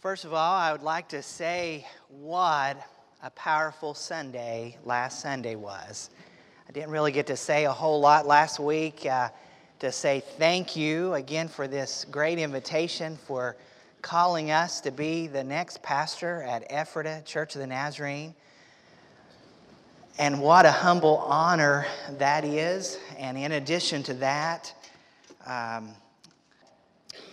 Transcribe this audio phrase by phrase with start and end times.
[0.00, 2.80] First of all, I would like to say what
[3.20, 6.10] a powerful Sunday last Sunday was.
[6.68, 9.30] I didn't really get to say a whole lot last week uh,
[9.80, 13.56] to say thank you again for this great invitation for
[14.00, 18.36] calling us to be the next pastor at Ephrata Church of the Nazarene.
[20.16, 21.88] And what a humble honor
[22.18, 23.00] that is.
[23.18, 24.72] And in addition to that,
[25.44, 25.88] um,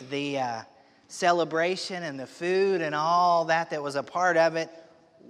[0.10, 0.62] the uh,
[1.08, 4.70] celebration and the food and all that that was a part of it.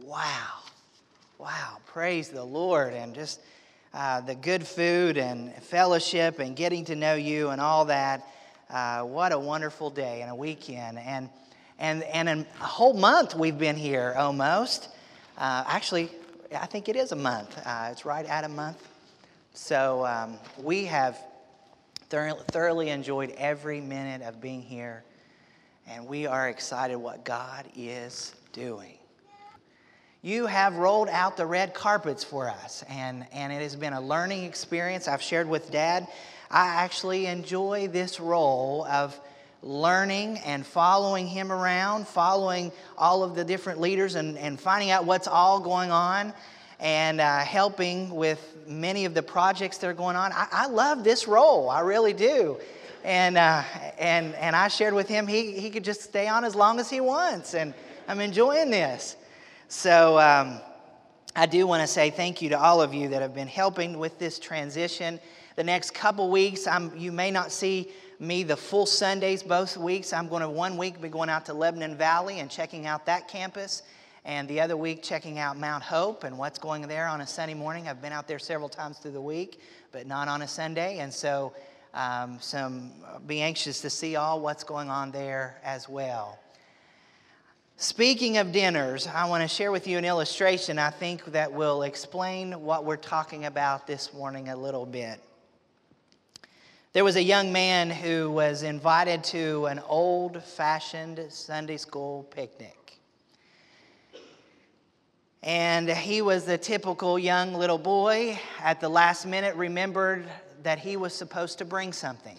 [0.03, 0.59] Wow.
[1.37, 1.77] Wow.
[1.85, 2.93] Praise the Lord.
[2.93, 3.41] And just
[3.93, 8.25] uh, the good food and fellowship and getting to know you and all that.
[8.69, 10.97] Uh, what a wonderful day and a weekend.
[10.99, 11.29] And,
[11.79, 14.89] and, and a whole month we've been here almost.
[15.37, 16.09] Uh, actually,
[16.55, 17.57] I think it is a month.
[17.65, 18.85] Uh, it's right at a month.
[19.53, 21.17] So um, we have
[22.09, 25.03] thoroughly enjoyed every minute of being here
[25.87, 28.97] and we are excited what God is doing.
[30.21, 34.01] You have rolled out the red carpets for us, and, and it has been a
[34.01, 35.07] learning experience.
[35.07, 36.07] I've shared with Dad.
[36.49, 39.19] I actually enjoy this role of
[39.61, 45.05] learning and following him around, following all of the different leaders, and, and finding out
[45.05, 46.33] what's all going on,
[46.79, 50.31] and uh, helping with many of the projects that are going on.
[50.31, 52.57] I, I love this role, I really do
[53.05, 53.63] and, uh,
[53.99, 56.89] and, and I shared with him he, he could just stay on as long as
[56.89, 57.73] he wants, and
[58.07, 59.15] I'm enjoying this.
[59.67, 60.59] So um,
[61.35, 63.99] I do want to say thank you to all of you that have been helping
[63.99, 65.19] with this transition.
[65.55, 70.11] The next couple weeks, I'm, you may not see me the full Sundays both weeks.
[70.11, 73.27] I'm going to one week be going out to Lebanon Valley and checking out that
[73.27, 73.83] campus,
[74.23, 77.53] and the other week checking out Mount Hope and what's going there on a Sunday
[77.53, 77.87] morning.
[77.87, 79.61] I've been out there several times through the week,
[79.91, 81.53] but not on a Sunday, and so
[81.95, 82.91] um, some
[83.25, 86.37] be anxious to see all what's going on there as well.
[87.77, 91.83] Speaking of dinners, I want to share with you an illustration I think that will
[91.83, 95.19] explain what we're talking about this morning a little bit.
[96.93, 102.99] There was a young man who was invited to an old fashioned Sunday school picnic.
[105.43, 108.39] And he was the typical young little boy.
[108.63, 110.25] At the last minute, remembered
[110.65, 112.35] that he was supposed to bring something.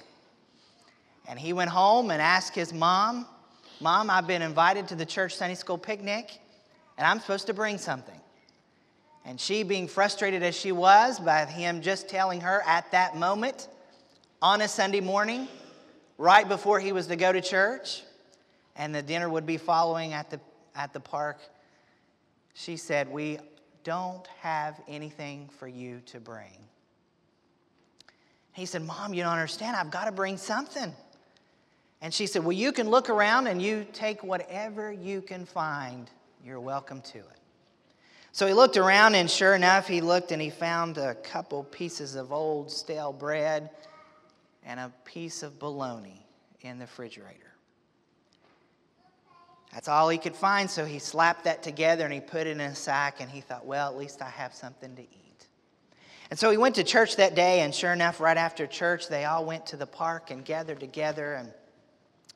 [1.29, 3.25] And he went home and asked his mom,
[3.81, 6.41] Mom, I've been invited to the church Sunday school picnic,
[6.99, 8.21] and I'm supposed to bring something.
[9.25, 13.69] And she, being frustrated as she was by him just telling her at that moment
[14.43, 15.47] on a Sunday morning,
[16.19, 18.03] right before he was to go to church,
[18.75, 20.41] and the dinner would be following at the,
[20.75, 21.39] at the park,
[22.55, 23.39] she said, We
[23.85, 26.67] don't have anything for you to bring.
[28.57, 29.77] He said, Mom, you don't understand.
[29.77, 30.91] I've got to bring something.
[32.01, 36.11] And she said, Well, you can look around and you take whatever you can find.
[36.43, 37.41] You're welcome to it.
[38.33, 42.15] So he looked around, and sure enough, he looked and he found a couple pieces
[42.15, 43.69] of old stale bread
[44.65, 46.25] and a piece of bologna
[46.63, 47.53] in the refrigerator.
[49.71, 52.61] That's all he could find, so he slapped that together and he put it in
[52.61, 55.26] a sack, and he thought, Well, at least I have something to eat.
[56.31, 59.25] And so he went to church that day, and sure enough, right after church, they
[59.25, 61.35] all went to the park and gathered together.
[61.35, 61.53] And,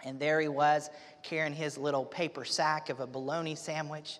[0.04, 0.90] and there he was,
[1.22, 4.18] carrying his little paper sack of a bologna sandwich.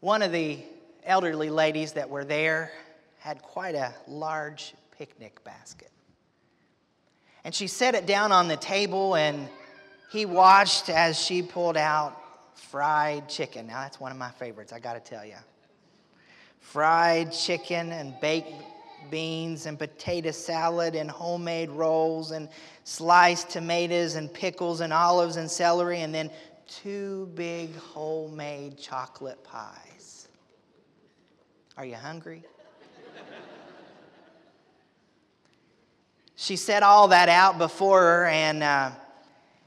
[0.00, 0.58] One of the
[1.04, 2.70] elderly ladies that were there
[3.18, 5.90] had quite a large picnic basket.
[7.44, 9.48] And she set it down on the table, and
[10.12, 12.18] he watched as she pulled out
[12.54, 13.66] fried chicken.
[13.66, 15.34] Now, that's one of my favorites, I got to tell you
[16.62, 18.54] fried chicken and baked
[19.10, 22.48] beans and potato salad and homemade rolls and
[22.84, 26.30] sliced tomatoes and pickles and olives and celery and then
[26.66, 30.28] two big homemade chocolate pies.
[31.76, 32.42] Are you hungry?
[36.36, 38.90] she set all that out before her, and uh,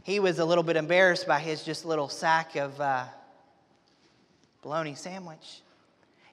[0.03, 3.05] he was a little bit embarrassed by his just little sack of uh,
[4.61, 5.61] bologna sandwich.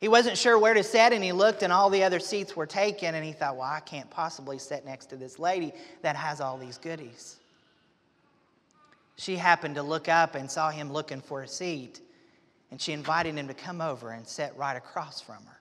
[0.03, 2.67] He wasn't sure where to sit, and he looked, and all the other seats were
[2.67, 5.73] taken, and he thought, well, I can't possibly sit next to this lady
[6.03, 7.37] that has all these goodies.
[9.15, 12.01] She happened to look up and saw him looking for a seat,
[12.73, 15.61] and she invited him to come over and sit right across from her.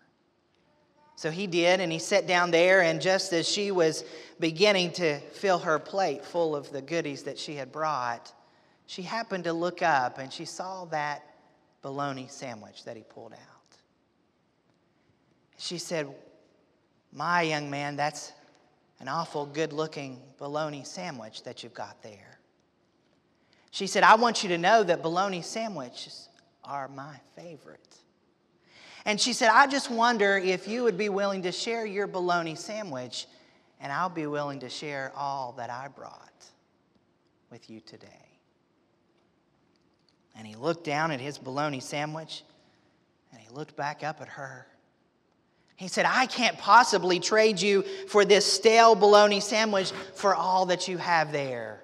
[1.18, 4.04] So he did, and he sat down there, and just as she was
[4.40, 8.34] beginning to fill her plate full of the goodies that she had brought,
[8.88, 11.24] she happened to look up and she saw that
[11.84, 13.51] bologna sandwich that he pulled out.
[15.62, 16.08] She said,
[17.14, 18.32] My young man, that's
[19.00, 22.40] an awful good looking bologna sandwich that you've got there.
[23.70, 26.30] She said, I want you to know that bologna sandwiches
[26.64, 27.96] are my favorite.
[29.06, 32.56] And she said, I just wonder if you would be willing to share your bologna
[32.56, 33.28] sandwich,
[33.80, 36.44] and I'll be willing to share all that I brought
[37.52, 38.08] with you today.
[40.36, 42.44] And he looked down at his bologna sandwich,
[43.32, 44.66] and he looked back up at her.
[45.82, 50.88] He said, I can't possibly trade you for this stale bologna sandwich for all that
[50.88, 51.82] you have there.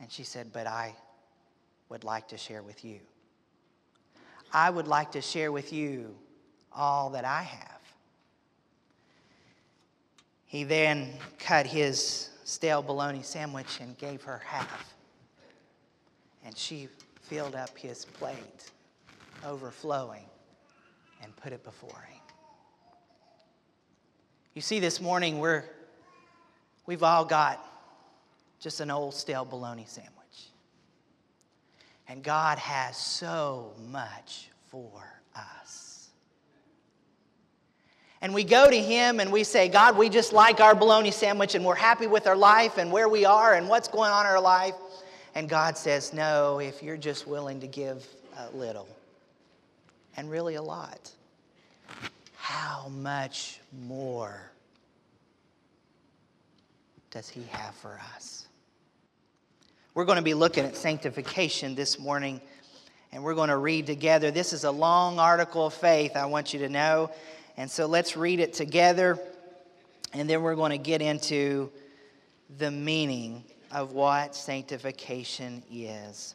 [0.00, 0.96] And she said, But I
[1.88, 2.98] would like to share with you.
[4.52, 6.12] I would like to share with you
[6.72, 7.80] all that I have.
[10.44, 14.92] He then cut his stale bologna sandwich and gave her half.
[16.44, 16.88] And she
[17.20, 18.72] filled up his plate,
[19.46, 20.24] overflowing
[21.22, 22.18] and put it before him.
[24.54, 25.62] You see, this morning we're,
[26.84, 27.64] we've all got
[28.58, 30.12] just an old stale bologna sandwich.
[32.08, 36.08] And God has so much for us.
[38.20, 41.54] And we go to Him and we say, God, we just like our bologna sandwich
[41.54, 44.32] and we're happy with our life and where we are and what's going on in
[44.32, 44.74] our life.
[45.36, 48.04] And God says, No, if you're just willing to give
[48.36, 48.88] a little
[50.18, 51.12] and really a lot.
[52.34, 54.50] How much more
[57.12, 58.48] does He have for us?
[59.94, 62.40] We're going to be looking at sanctification this morning,
[63.12, 64.32] and we're going to read together.
[64.32, 67.12] This is a long article of faith, I want you to know.
[67.56, 69.20] And so let's read it together,
[70.12, 71.70] and then we're going to get into
[72.58, 76.34] the meaning of what sanctification is.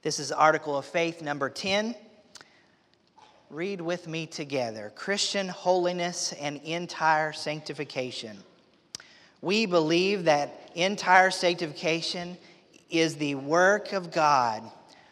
[0.00, 1.92] This is Article of Faith number 10.
[3.50, 8.38] Read with me together Christian holiness and entire sanctification.
[9.40, 12.38] We believe that entire sanctification
[12.88, 14.62] is the work of God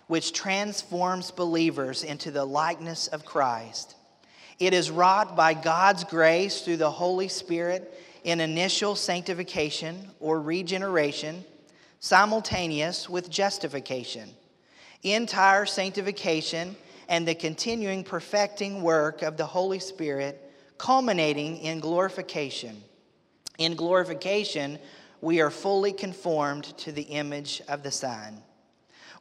[0.07, 3.97] which transforms believers into the likeness of Christ.
[4.61, 7.93] It is wrought by God's grace through the Holy Spirit
[8.23, 11.45] in initial sanctification or regeneration,
[11.99, 14.31] simultaneous with justification
[15.03, 16.77] entire sanctification,
[17.09, 22.83] and the continuing perfecting work of the Holy Spirit, culminating in glorification.
[23.59, 24.79] In glorification,
[25.21, 28.43] we are fully conformed to the image of the Son.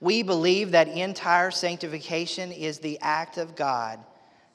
[0.01, 3.99] We believe that entire sanctification is the act of God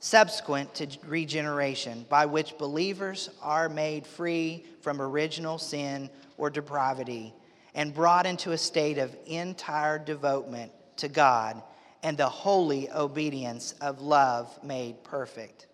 [0.00, 6.08] subsequent to regeneration, by which believers are made free from original sin
[6.38, 7.34] or depravity
[7.74, 11.62] and brought into a state of entire devotement to God
[12.02, 15.66] and the holy obedience of love made perfect.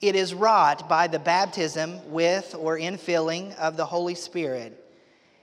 [0.00, 4.80] It is wrought by the baptism with or infilling of the Holy Spirit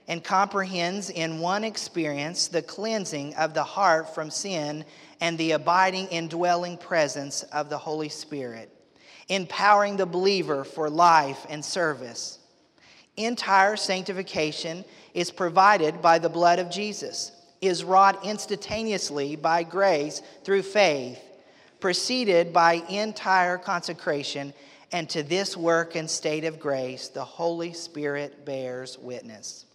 [0.08, 4.86] and comprehends in one experience the cleansing of the heart from sin
[5.20, 8.70] and the abiding indwelling presence of the Holy Spirit,
[9.30, 12.40] empowering the believer for life and service.
[13.18, 14.84] Entire sanctification
[15.14, 17.32] is provided by the blood of Jesus
[17.62, 21.20] is wrought instantaneously by grace through faith,
[21.80, 24.52] preceded by entire consecration,
[24.92, 29.66] and to this work and state of grace, the Holy Spirit bears witness.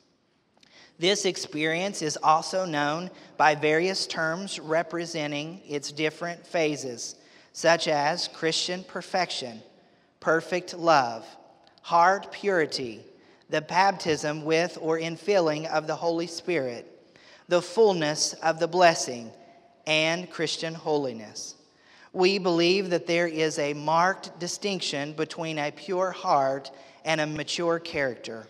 [0.98, 7.16] This experience is also known by various terms representing its different phases,
[7.52, 9.62] such as Christian perfection,
[10.20, 11.26] perfect love,
[11.82, 13.00] heart purity,
[13.48, 16.95] the baptism with or infilling of the Holy Spirit
[17.48, 19.30] the fullness of the blessing,
[19.86, 21.54] and Christian holiness.
[22.12, 26.70] We believe that there is a marked distinction between a pure heart
[27.04, 28.46] and a mature character.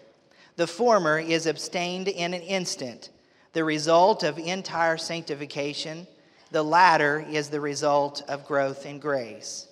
[0.56, 3.10] The former is abstained in an instant,
[3.52, 6.06] the result of entire sanctification.
[6.52, 9.66] The latter is the result of growth in grace.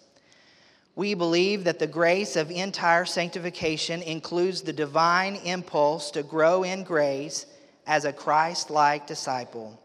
[0.96, 6.84] We believe that the grace of entire sanctification includes the divine impulse to grow in
[6.84, 7.46] grace
[7.86, 9.80] as a Christ like disciple.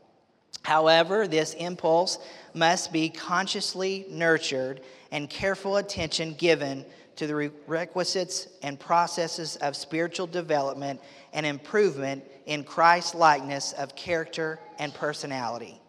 [0.63, 2.19] However, this impulse
[2.53, 10.27] must be consciously nurtured and careful attention given to the requisites and processes of spiritual
[10.27, 11.01] development
[11.33, 15.81] and improvement in Christ likeness of character and personality.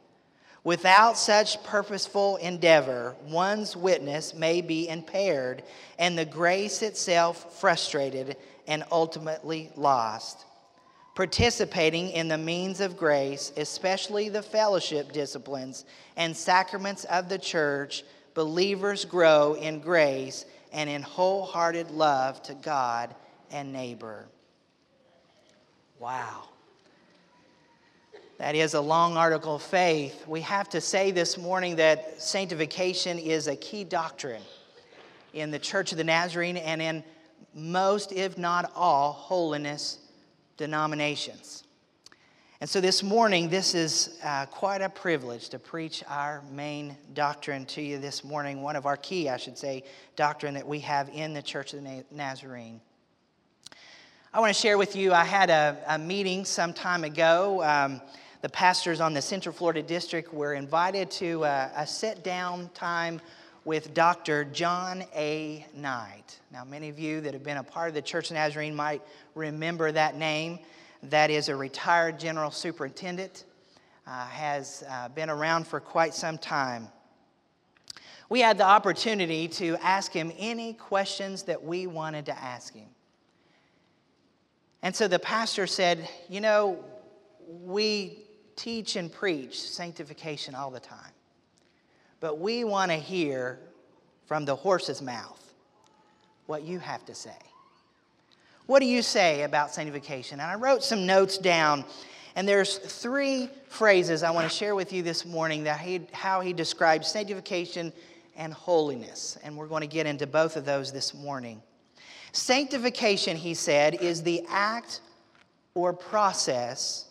[0.62, 5.62] Without such purposeful endeavor, one's witness may be impaired
[5.98, 8.36] and the grace itself frustrated
[8.66, 10.44] and ultimately lost
[11.20, 15.84] participating in the means of grace, especially the fellowship disciplines
[16.16, 23.14] and sacraments of the church, believers grow in grace and in wholehearted love to God
[23.50, 24.24] and neighbor.
[25.98, 26.44] Wow.
[28.38, 30.26] That is a long article of faith.
[30.26, 34.40] We have to say this morning that sanctification is a key doctrine
[35.34, 37.04] in the Church of the Nazarene and in
[37.54, 39.98] most, if not all, holiness
[40.60, 41.64] denominations.
[42.60, 47.64] And so this morning, this is uh, quite a privilege to preach our main doctrine
[47.64, 49.84] to you this morning, one of our key, I should say,
[50.16, 52.82] doctrine that we have in the Church of the Nazarene.
[54.34, 57.62] I want to share with you, I had a, a meeting some time ago.
[57.64, 58.02] Um,
[58.42, 63.22] the pastors on the Central Florida District were invited to a, a sit down time
[63.64, 64.44] with Dr.
[64.44, 65.66] John A.
[65.74, 66.38] Knight.
[66.52, 69.02] Now, many of you that have been a part of the Church of Nazarene might
[69.34, 70.58] remember that name
[71.04, 73.44] that is a retired general superintendent,
[74.06, 76.88] uh, has uh, been around for quite some time.
[78.28, 82.88] We had the opportunity to ask him any questions that we wanted to ask him.
[84.82, 86.84] And so the pastor said, You know,
[87.46, 88.24] we
[88.56, 91.12] teach and preach sanctification all the time,
[92.20, 93.58] but we want to hear
[94.26, 95.54] from the horse's mouth
[96.46, 97.36] what you have to say.
[98.66, 100.38] What do you say about sanctification?
[100.38, 101.84] And I wrote some notes down,
[102.36, 106.40] and there's three phrases I want to share with you this morning that he, how
[106.40, 107.92] he describes sanctification
[108.36, 109.38] and holiness.
[109.42, 111.62] And we're going to get into both of those this morning.
[112.32, 115.00] Sanctification, he said, is the act
[115.74, 117.06] or process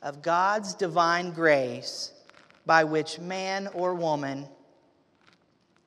[0.00, 2.12] of God's divine grace
[2.66, 4.46] by which man or woman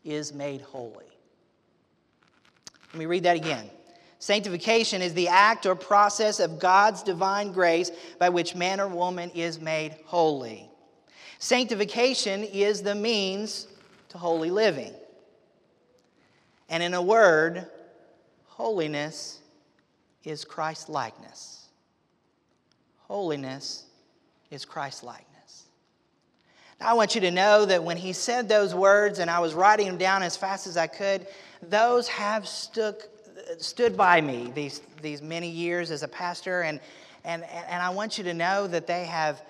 [0.04, 1.06] is made holy.
[2.94, 3.70] Let me read that again.
[4.18, 9.30] Sanctification is the act or process of God's divine grace by which man or woman
[9.32, 10.70] is made holy.
[11.38, 13.68] Sanctification is the means
[14.10, 14.94] to holy living.
[16.68, 17.66] And in a word,
[18.46, 19.40] holiness
[20.24, 21.70] is Christ likeness.
[22.98, 23.86] Holiness
[24.52, 25.29] is Christ likeness.
[26.82, 29.88] I want you to know that when he said those words and I was writing
[29.88, 31.28] them down as fast as I could,
[31.62, 33.02] those have stuck
[33.58, 36.80] stood by me these, these many years as a pastor, and,
[37.24, 39.42] and, and I want you to know that they have,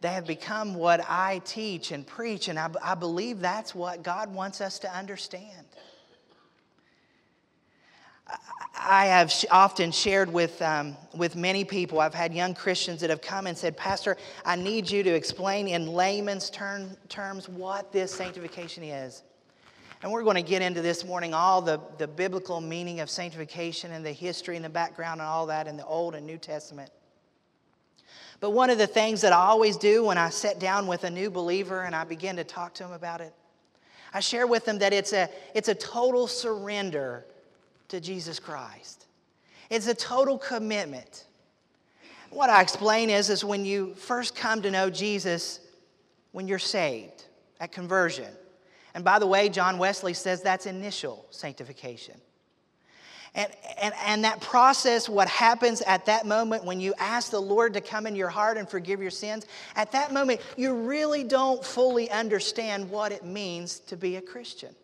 [0.00, 4.32] they have become what I teach and preach, and I, I believe that's what God
[4.34, 5.65] wants us to understand.
[8.78, 13.20] I have often shared with, um, with many people, I've had young Christians that have
[13.20, 18.12] come and said, Pastor, I need you to explain in layman's term, terms what this
[18.12, 19.22] sanctification is.
[20.02, 23.92] And we're going to get into this morning all the, the biblical meaning of sanctification
[23.92, 26.90] and the history and the background and all that in the Old and New Testament.
[28.38, 31.10] But one of the things that I always do when I sit down with a
[31.10, 33.34] new believer and I begin to talk to them about it,
[34.12, 37.24] I share with them that it's a, it's a total surrender
[37.88, 39.06] to Jesus Christ.
[39.70, 41.24] It's a total commitment.
[42.30, 45.60] What I explain is, is when you first come to know Jesus,
[46.32, 47.24] when you're saved
[47.60, 48.32] at conversion,
[48.94, 52.18] and by the way, John Wesley says that's initial sanctification.
[53.34, 53.52] And,
[53.82, 57.82] and, and that process, what happens at that moment when you ask the Lord to
[57.82, 59.44] come in your heart and forgive your sins,
[59.76, 64.74] at that moment, you really don't fully understand what it means to be a Christian.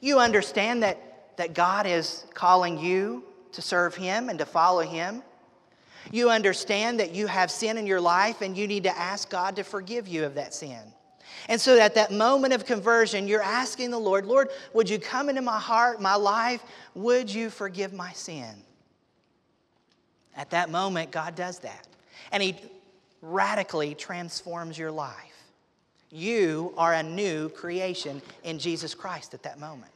[0.00, 1.09] You understand that,
[1.40, 5.22] that God is calling you to serve Him and to follow Him.
[6.12, 9.56] You understand that you have sin in your life and you need to ask God
[9.56, 10.80] to forgive you of that sin.
[11.48, 15.30] And so at that moment of conversion, you're asking the Lord, Lord, would you come
[15.30, 16.62] into my heart, my life?
[16.94, 18.54] Would you forgive my sin?
[20.36, 21.88] At that moment, God does that.
[22.32, 22.54] And He
[23.22, 25.14] radically transforms your life.
[26.10, 29.92] You are a new creation in Jesus Christ at that moment.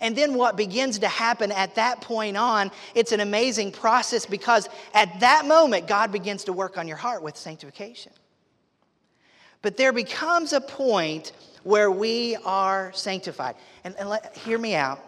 [0.00, 4.68] And then what begins to happen at that point on, it's an amazing process because
[4.92, 8.12] at that moment, God begins to work on your heart with sanctification.
[9.62, 11.32] But there becomes a point
[11.62, 13.56] where we are sanctified.
[13.82, 15.02] And, and let, hear me out.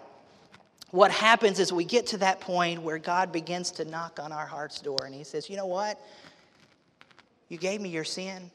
[0.91, 4.47] What happens is we get to that point where God begins to knock on our
[4.47, 6.01] heart's door and He says, You know what?
[7.49, 8.51] You gave me your sin.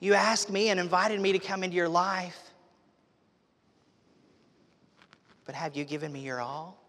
[0.00, 2.38] You asked me and invited me to come into your life.
[5.46, 6.82] But have you given me your all?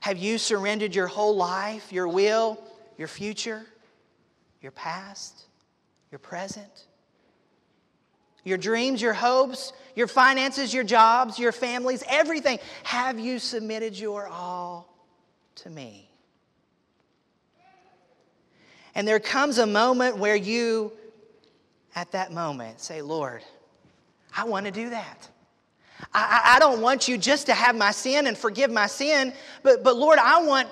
[0.00, 2.62] Have you surrendered your whole life, your will,
[2.98, 3.64] your future,
[4.60, 5.46] your past?
[6.10, 6.86] your present,
[8.44, 12.58] your dreams, your hopes, your finances, your jobs, your families, everything.
[12.84, 14.92] Have you submitted your all
[15.56, 16.08] to me?
[18.94, 20.92] And there comes a moment where you,
[21.94, 23.42] at that moment, say, Lord,
[24.36, 25.28] I want to do that.
[26.12, 29.84] I, I, don't want you just to have my sin and forgive my sin, but,
[29.84, 30.68] but Lord, I want,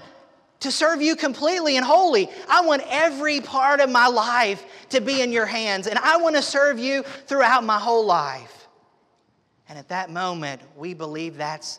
[0.61, 2.29] to serve you completely and wholly.
[2.49, 6.37] I want every part of my life to be in your hands, and I want
[6.37, 8.67] to serve you throughout my whole life.
[9.69, 11.79] And at that moment, we believe that's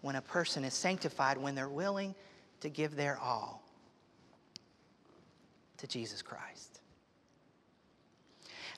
[0.00, 2.14] when a person is sanctified, when they're willing
[2.60, 3.62] to give their all
[5.78, 6.80] to Jesus Christ.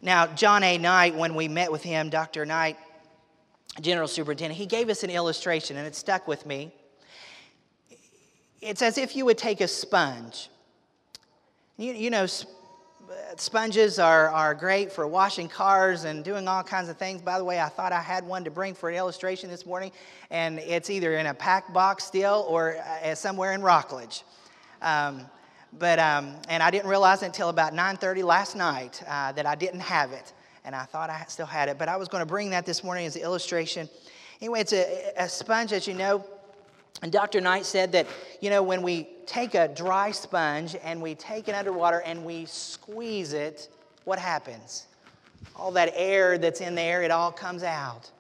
[0.03, 0.79] Now, John A.
[0.79, 2.45] Knight, when we met with him, Dr.
[2.45, 2.77] Knight,
[3.81, 6.73] General Superintendent, he gave us an illustration, and it stuck with me.
[8.61, 10.49] It's as if you would take a sponge.
[11.77, 12.27] You, you know,
[13.37, 17.21] sponges are, are great for washing cars and doing all kinds of things.
[17.21, 19.93] By the way, I thought I had one to bring for an illustration this morning,
[20.31, 24.23] and it's either in a pack box still or uh, somewhere in Rockledge.
[24.83, 25.27] Um,
[25.79, 29.81] but um, and I didn't realize until about 9:30 last night uh, that I didn't
[29.81, 30.33] have it,
[30.67, 31.79] and I thought I still had it.
[31.79, 33.89] But I was going to bring that this morning as an illustration.
[34.43, 36.25] Anyway, it's a, a sponge, as you know.
[37.03, 37.41] And Dr.
[37.41, 38.07] Knight said that,
[38.41, 42.47] you know, when we take a dry sponge and we take it underwater and we
[42.47, 43.69] squeeze it,
[44.05, 44.87] what happens?
[45.55, 48.11] All that air that's in there, it all comes out.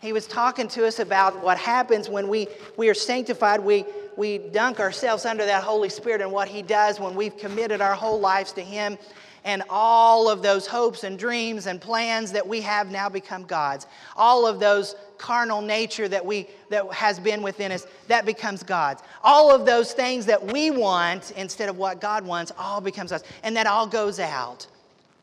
[0.00, 3.60] He was talking to us about what happens when we, we are sanctified.
[3.60, 3.84] We,
[4.16, 7.94] we dunk ourselves under that Holy Spirit and what He does when we've committed our
[7.94, 8.96] whole lives to Him
[9.44, 13.86] and all of those hopes and dreams and plans that we have now become God's.
[14.16, 19.02] All of those carnal nature that we that has been within us that becomes God's.
[19.22, 23.22] All of those things that we want instead of what God wants all becomes us
[23.42, 24.66] and that all goes out.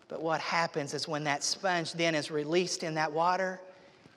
[0.07, 3.59] But what happens is when that sponge then is released in that water,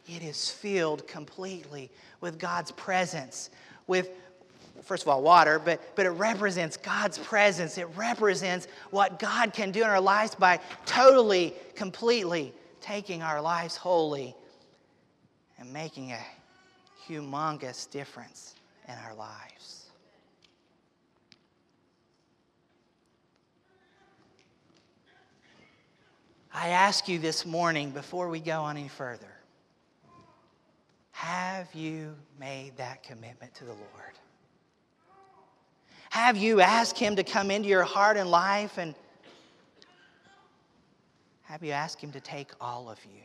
[0.07, 1.91] it is filled completely
[2.21, 3.51] with God's presence,
[3.87, 4.11] with
[4.83, 7.79] first of all, water, but, but it represents God's presence.
[7.79, 13.77] It represents what God can do in our lives by totally, completely taking our lives
[13.77, 14.35] wholly
[15.59, 16.19] and making a
[17.07, 18.55] humongous difference
[18.89, 19.87] in our lives.
[26.53, 29.27] I ask you this morning before we go on any further
[31.13, 34.20] have you made that commitment to the Lord?
[36.11, 38.79] Have you asked Him to come into your heart and life?
[38.79, 38.95] And
[41.43, 43.23] have you asked Him to take all of you,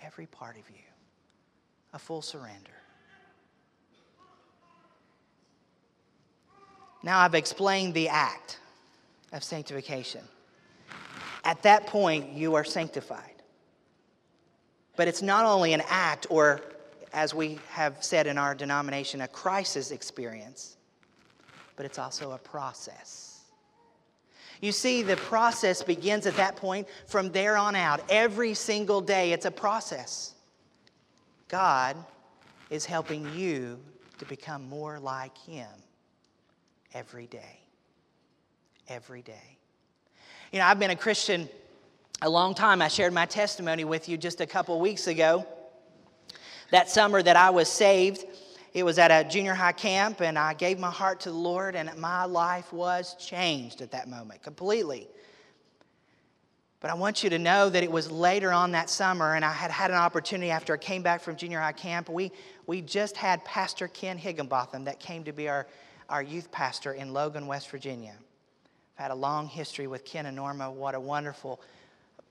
[0.00, 0.82] every part of you?
[1.96, 2.70] a full surrender.
[7.02, 8.58] Now I've explained the act
[9.32, 10.20] of sanctification.
[11.42, 13.42] At that point, you are sanctified.
[14.96, 16.60] But it's not only an act, or
[17.14, 20.75] as we have said in our denomination, a crisis experience,
[21.76, 23.40] but it's also a process.
[24.60, 26.88] You see, the process begins at that point.
[27.06, 30.34] From there on out, every single day, it's a process.
[31.48, 31.96] God
[32.70, 33.78] is helping you
[34.18, 35.68] to become more like Him
[36.94, 37.60] every day.
[38.88, 39.58] Every day.
[40.52, 41.48] You know, I've been a Christian
[42.22, 42.80] a long time.
[42.80, 45.46] I shared my testimony with you just a couple weeks ago.
[46.70, 48.24] That summer that I was saved,
[48.76, 51.74] it was at a junior high camp, and I gave my heart to the Lord,
[51.74, 55.08] and my life was changed at that moment completely.
[56.80, 59.50] But I want you to know that it was later on that summer, and I
[59.50, 62.10] had had an opportunity after I came back from junior high camp.
[62.10, 62.32] We,
[62.66, 65.66] we just had Pastor Ken Higginbotham that came to be our,
[66.10, 68.12] our youth pastor in Logan, West Virginia.
[68.98, 70.70] I've had a long history with Ken and Norma.
[70.70, 71.62] What a wonderful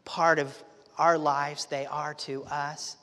[0.05, 0.55] part of
[0.99, 2.97] our lives they are to us.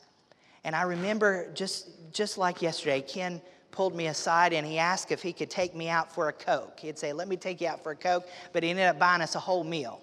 [0.65, 5.23] And I remember just, just like yesterday, Ken pulled me aside and he asked if
[5.23, 6.79] he could take me out for a Coke.
[6.81, 9.23] He'd say, Let me take you out for a Coke, but he ended up buying
[9.23, 10.01] us a whole meal.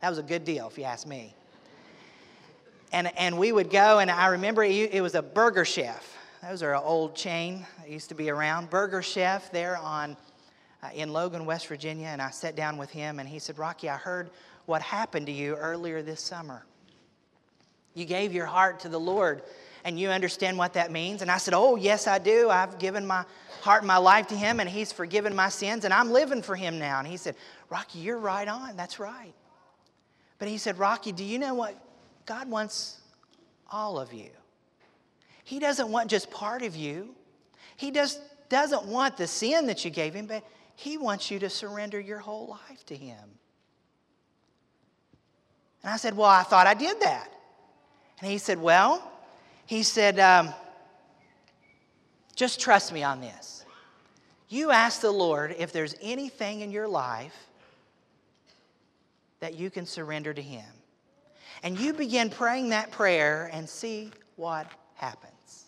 [0.00, 1.34] That was a good deal, if you ask me.
[2.92, 6.18] And, and we would go, and I remember it was a Burger Chef.
[6.42, 8.68] Those are an old chain that used to be around.
[8.68, 10.16] Burger Chef there on,
[10.82, 12.08] uh, in Logan, West Virginia.
[12.08, 14.30] And I sat down with him, and he said, Rocky, I heard
[14.66, 16.66] what happened to you earlier this summer.
[17.94, 19.42] You gave your heart to the Lord,
[19.84, 21.22] and you understand what that means?
[21.22, 22.50] And I said, Oh, yes, I do.
[22.50, 23.24] I've given my
[23.60, 26.56] heart and my life to Him, and He's forgiven my sins, and I'm living for
[26.56, 26.98] Him now.
[26.98, 27.36] And he said,
[27.70, 28.76] Rocky, you're right on.
[28.76, 29.34] That's right.
[30.38, 31.76] But he said, Rocky, do you know what?
[32.26, 33.00] God wants
[33.70, 34.30] all of you.
[35.44, 37.14] He doesn't want just part of you.
[37.76, 41.48] He just doesn't want the sin that you gave him, but he wants you to
[41.48, 43.18] surrender your whole life to him.
[45.82, 47.32] And I said, Well, I thought I did that.
[48.20, 49.11] And he said, Well,
[49.72, 50.52] he said, um,
[52.36, 53.64] just trust me on this.
[54.50, 57.34] You ask the Lord if there's anything in your life
[59.40, 60.66] that you can surrender to Him.
[61.62, 65.64] And you begin praying that prayer and see what happens.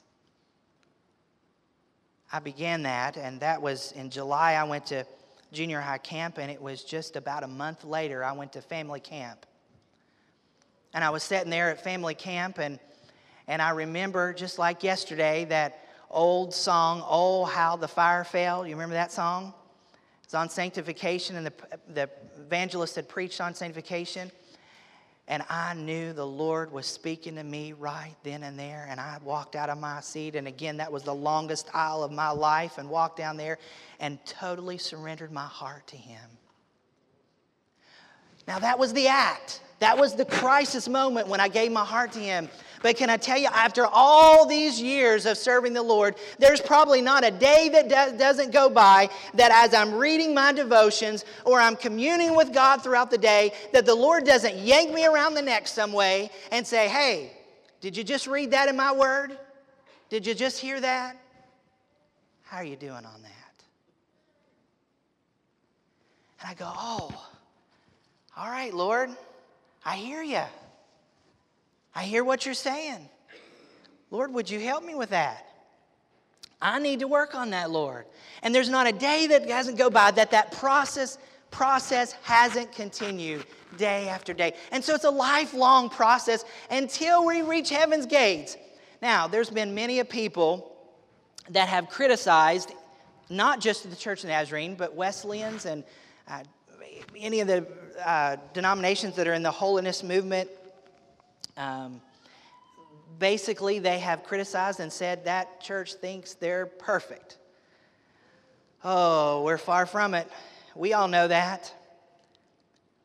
[2.30, 4.52] I began that, and that was in July.
[4.52, 5.06] I went to
[5.50, 9.00] junior high camp, and it was just about a month later I went to family
[9.00, 9.46] camp.
[10.92, 12.78] And I was sitting there at family camp, and,
[13.46, 18.66] and I remember, just like yesterday, that old song, Oh, How the Fire Fell.
[18.66, 19.52] You remember that song?
[20.22, 21.52] It's on sanctification, and the,
[21.92, 24.30] the evangelist had preached on sanctification.
[25.26, 28.86] And I knew the Lord was speaking to me right then and there.
[28.90, 30.36] And I walked out of my seat.
[30.36, 32.76] And again, that was the longest aisle of my life.
[32.76, 33.58] And walked down there
[34.00, 36.20] and totally surrendered my heart to Him.
[38.46, 39.62] Now, that was the act.
[39.78, 42.50] That was the crisis moment when I gave my heart to Him.
[42.84, 47.00] But can I tell you, after all these years of serving the Lord, there's probably
[47.00, 51.58] not a day that do- doesn't go by that as I'm reading my devotions or
[51.58, 55.40] I'm communing with God throughout the day, that the Lord doesn't yank me around the
[55.40, 57.32] neck some way and say, Hey,
[57.80, 59.38] did you just read that in my word?
[60.10, 61.16] Did you just hear that?
[62.42, 63.64] How are you doing on that?
[66.42, 67.24] And I go, Oh,
[68.36, 69.08] all right, Lord,
[69.86, 70.42] I hear you.
[71.94, 73.08] I hear what you're saying.
[74.10, 75.46] Lord, would you help me with that?
[76.60, 78.06] I need to work on that, Lord.
[78.42, 81.18] And there's not a day that hasn't go by that that process
[81.50, 84.54] process hasn't continued day after day.
[84.72, 88.56] And so it's a lifelong process until we reach heaven's gates.
[89.00, 90.76] Now, there's been many a people
[91.50, 92.72] that have criticized
[93.30, 95.84] not just the Church of Nazarene, but Wesleyans and
[96.26, 96.42] uh,
[97.16, 97.66] any of the
[98.04, 100.50] uh, denominations that are in the holiness movement
[101.56, 102.00] um,
[103.18, 107.38] basically, they have criticized and said that church thinks they're perfect.
[108.82, 110.30] Oh, we're far from it.
[110.74, 111.72] We all know that.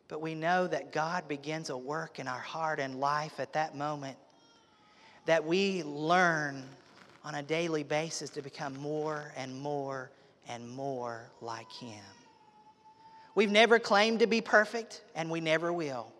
[0.07, 3.75] But we know that God begins a work in our heart and life at that
[3.75, 4.17] moment
[5.27, 6.63] that we learn
[7.23, 10.09] on a daily basis to become more and more
[10.47, 12.03] and more like Him.
[13.35, 16.11] We've never claimed to be perfect, and we never will.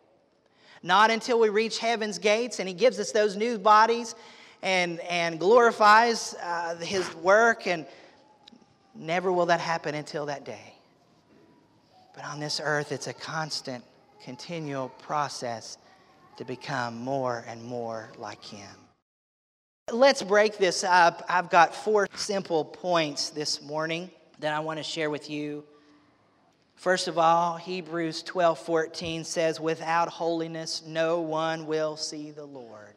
[0.82, 4.16] Not until we reach heaven's gates and He gives us those new bodies
[4.62, 7.68] and, and glorifies uh, His work.
[7.68, 7.86] And
[8.96, 10.74] never will that happen until that day.
[12.16, 13.84] But on this earth, it's a constant,
[14.24, 15.78] continual process
[16.38, 18.70] to become more and more like Him.
[19.92, 21.24] Let's break this up.
[21.28, 25.64] I've got four simple points this morning that I want to share with you.
[26.80, 32.94] First of all, Hebrews 12 14 says, Without holiness, no one will see the Lord.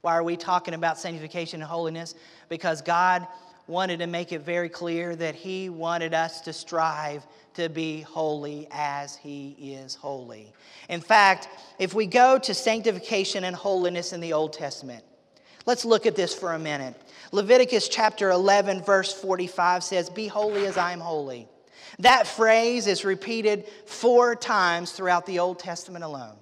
[0.00, 2.16] Why are we talking about sanctification and holiness?
[2.48, 3.28] Because God
[3.68, 8.66] wanted to make it very clear that He wanted us to strive to be holy
[8.72, 10.52] as He is holy.
[10.88, 15.04] In fact, if we go to sanctification and holiness in the Old Testament,
[15.64, 17.00] let's look at this for a minute.
[17.30, 21.48] Leviticus chapter 11, verse 45 says, Be holy as I am holy.
[21.98, 26.36] That phrase is repeated four times throughout the Old Testament alone.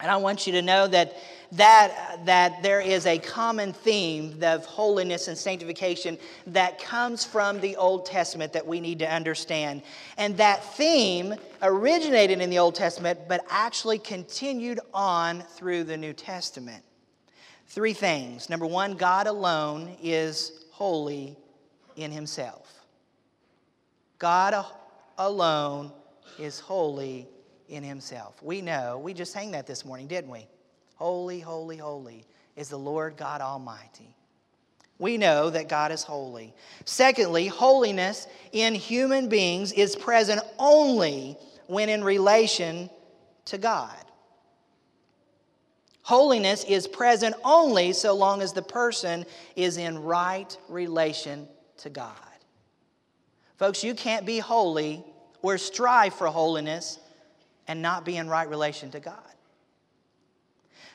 [0.00, 1.16] And I want you to know that,
[1.52, 7.76] that, that there is a common theme of holiness and sanctification that comes from the
[7.76, 9.82] Old Testament that we need to understand.
[10.18, 16.12] And that theme originated in the Old Testament, but actually continued on through the New
[16.12, 16.82] Testament.
[17.68, 18.50] Three things.
[18.50, 21.36] Number one, God alone is holy
[21.96, 22.83] in himself.
[24.24, 24.64] God
[25.18, 25.92] alone
[26.38, 27.28] is holy
[27.68, 28.42] in himself.
[28.42, 30.46] We know, we just sang that this morning, didn't we?
[30.94, 32.24] Holy, holy, holy
[32.56, 34.16] is the Lord God Almighty.
[34.98, 36.54] We know that God is holy.
[36.86, 42.88] Secondly, holiness in human beings is present only when in relation
[43.44, 43.94] to God.
[46.00, 52.16] Holiness is present only so long as the person is in right relation to God.
[53.56, 55.04] Folks, you can't be holy
[55.42, 56.98] or strive for holiness
[57.68, 59.18] and not be in right relation to God.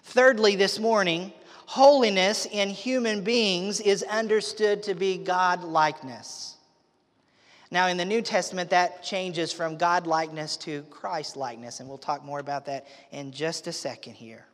[0.03, 1.31] Thirdly, this morning,
[1.65, 6.57] holiness in human beings is understood to be God likeness.
[7.71, 11.99] Now, in the New Testament, that changes from God likeness to Christ likeness, and we'll
[11.99, 14.45] talk more about that in just a second here.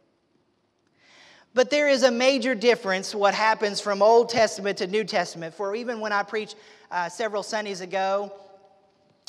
[1.53, 5.55] But there is a major difference what happens from Old Testament to New Testament.
[5.55, 6.57] For even when I preached
[6.91, 8.31] uh, several Sundays ago,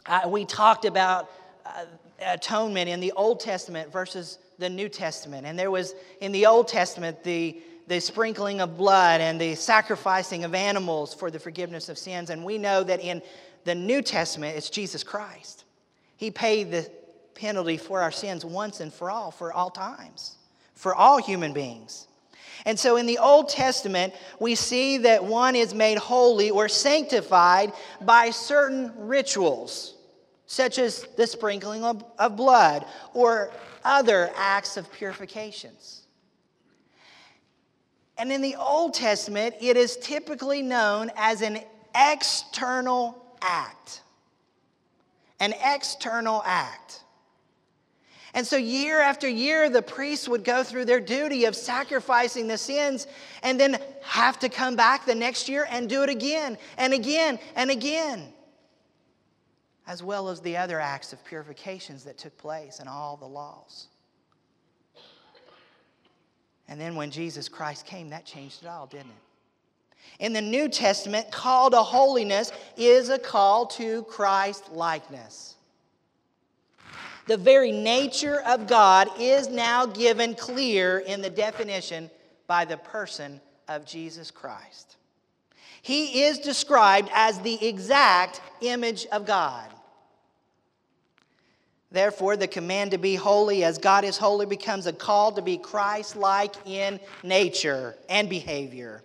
[0.07, 1.31] uh, we talked about
[1.65, 1.85] uh,
[2.21, 5.47] atonement in the Old Testament versus the New Testament.
[5.47, 10.45] And there was in the Old Testament the, the sprinkling of blood and the sacrificing
[10.45, 12.31] of animals for the forgiveness of sins.
[12.31, 13.23] And we know that in
[13.65, 15.65] the New Testament, it's Jesus Christ.
[16.17, 16.91] He paid the
[17.35, 20.37] penalty for our sins once and for all, for all times,
[20.75, 22.07] for all human beings.
[22.65, 27.73] And so in the Old Testament, we see that one is made holy or sanctified
[28.01, 29.95] by certain rituals.
[30.47, 33.51] such as the sprinkling of, of blood or
[33.85, 36.03] other acts of purifications.
[38.17, 41.59] And in the Old Testament, it is typically known as an
[41.95, 44.03] external act.
[45.41, 47.03] An external act.
[48.37, 52.59] And so, year after year, the priests would go through their duty of sacrificing the
[52.59, 53.07] sins
[53.43, 57.39] and then have to come back the next year and do it again and again
[57.55, 58.31] and again,
[59.87, 63.87] as well as the other acts of purifications that took place and all the laws.
[66.69, 70.23] And then when Jesus Christ came, that changed it all, didn't it?
[70.23, 75.56] In the New Testament, call to holiness is a call to Christ likeness.
[77.27, 82.11] The very nature of God is now given clear in the definition
[82.47, 84.97] by the person of Jesus Christ.
[85.83, 89.69] He is described as the exact image of God.
[91.91, 95.57] Therefore, the command to be holy as God is holy becomes a call to be
[95.57, 99.03] Christ like in nature and behavior.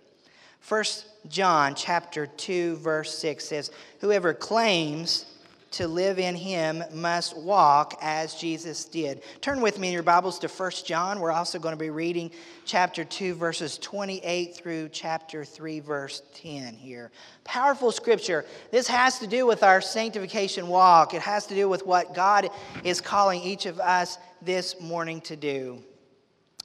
[0.68, 0.84] 1
[1.28, 5.26] John chapter 2 verse 6 says, "Whoever claims
[5.72, 9.22] to live in him must walk as Jesus did.
[9.40, 11.18] Turn with me in your Bibles to 1 John.
[11.18, 12.30] We're also going to be reading
[12.64, 17.10] chapter 2, verses 28 through chapter 3, verse 10 here.
[17.44, 18.44] Powerful scripture.
[18.70, 22.50] This has to do with our sanctification walk, it has to do with what God
[22.84, 25.82] is calling each of us this morning to do.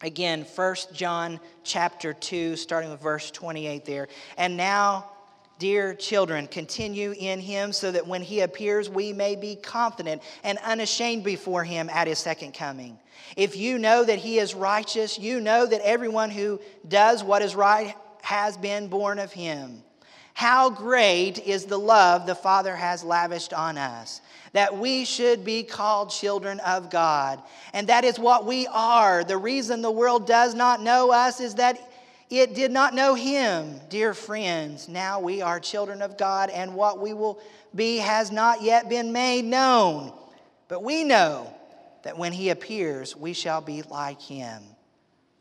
[0.01, 4.07] Again, 1 John chapter 2, starting with verse 28 there.
[4.37, 5.09] And now,
[5.59, 10.59] Dear children, continue in him so that when he appears, we may be confident and
[10.59, 12.99] unashamed before him at his second coming.
[13.35, 17.55] If you know that he is righteous, you know that everyone who does what is
[17.55, 19.81] right has been born of him.
[20.33, 24.21] How great is the love the Father has lavished on us,
[24.53, 27.41] that we should be called children of God.
[27.73, 29.23] And that is what we are.
[29.23, 31.79] The reason the world does not know us is that
[32.29, 34.89] it did not know him, dear friends.
[34.89, 37.39] Now we are children of God, and what we will
[37.73, 40.11] be has not yet been made known.
[40.67, 41.53] But we know
[42.03, 44.61] that when he appears, we shall be like him,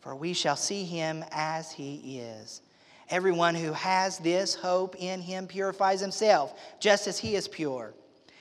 [0.01, 2.63] for we shall see him as he is.
[3.09, 7.95] Everyone who has this hope in him purifies himself, just as he is pure.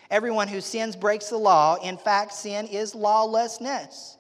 [0.10, 1.76] Everyone who sins breaks the law.
[1.84, 4.15] In fact, sin is lawlessness.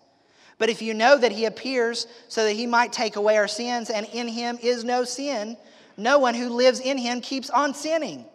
[0.57, 3.89] But if you know that he appears so that he might take away our sins,
[3.89, 5.57] and in him is no sin,
[5.97, 8.25] no one who lives in him keeps on sinning.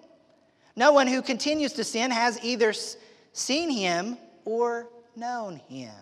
[0.76, 2.72] No one who continues to sin has either
[3.32, 5.92] seen him or known him.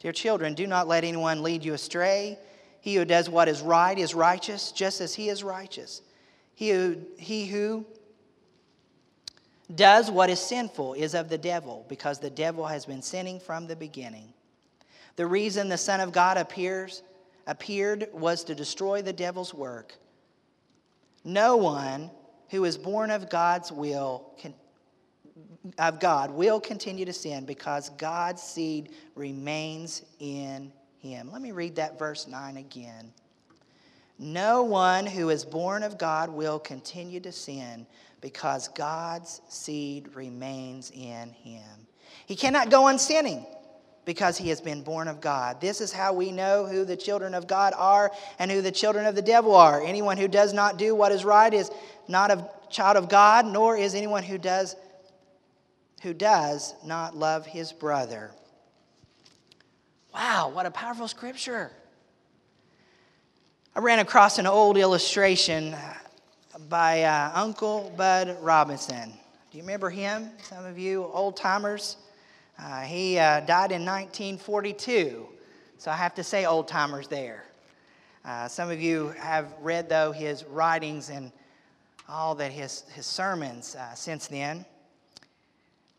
[0.00, 2.38] Dear children, do not let anyone lead you astray.
[2.80, 6.02] He who does what is right is righteous, just as he is righteous.
[6.54, 7.84] He who, he who
[9.74, 13.66] does what is sinful is of the devil, because the devil has been sinning from
[13.66, 14.32] the beginning.
[15.16, 17.02] The reason the Son of God appears,
[17.46, 19.94] appeared was to destroy the devil's work.
[21.24, 22.10] No one
[22.50, 24.54] who is born of God's will can,
[25.78, 31.30] of God will continue to sin because God's seed remains in him.
[31.32, 33.12] Let me read that verse 9 again.
[34.18, 37.86] No one who is born of God will continue to sin
[38.20, 41.86] because God's seed remains in him.
[42.26, 43.44] He cannot go on sinning
[44.06, 45.60] because he has been born of God.
[45.60, 49.04] This is how we know who the children of God are and who the children
[49.04, 49.82] of the devil are.
[49.82, 51.70] Anyone who does not do what is right is
[52.08, 54.76] not a child of God, nor is anyone who does
[56.02, 58.30] who does not love his brother.
[60.14, 61.72] Wow, what a powerful scripture.
[63.74, 65.74] I ran across an old illustration
[66.68, 69.10] by uh, Uncle Bud Robinson.
[69.50, 70.30] Do you remember him?
[70.42, 71.96] Some of you old timers.
[72.58, 75.26] Uh, he uh, died in 1942,
[75.76, 77.44] so I have to say old timers there.
[78.24, 81.30] Uh, some of you have read, though, his writings and
[82.08, 84.64] all that his, his sermons uh, since then.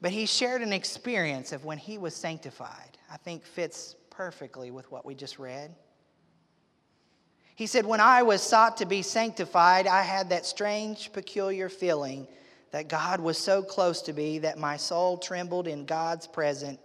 [0.01, 4.91] But he shared an experience of when he was sanctified, I think fits perfectly with
[4.91, 5.73] what we just read.
[7.55, 12.27] He said, When I was sought to be sanctified, I had that strange, peculiar feeling
[12.71, 16.79] that God was so close to me that my soul trembled in God's present,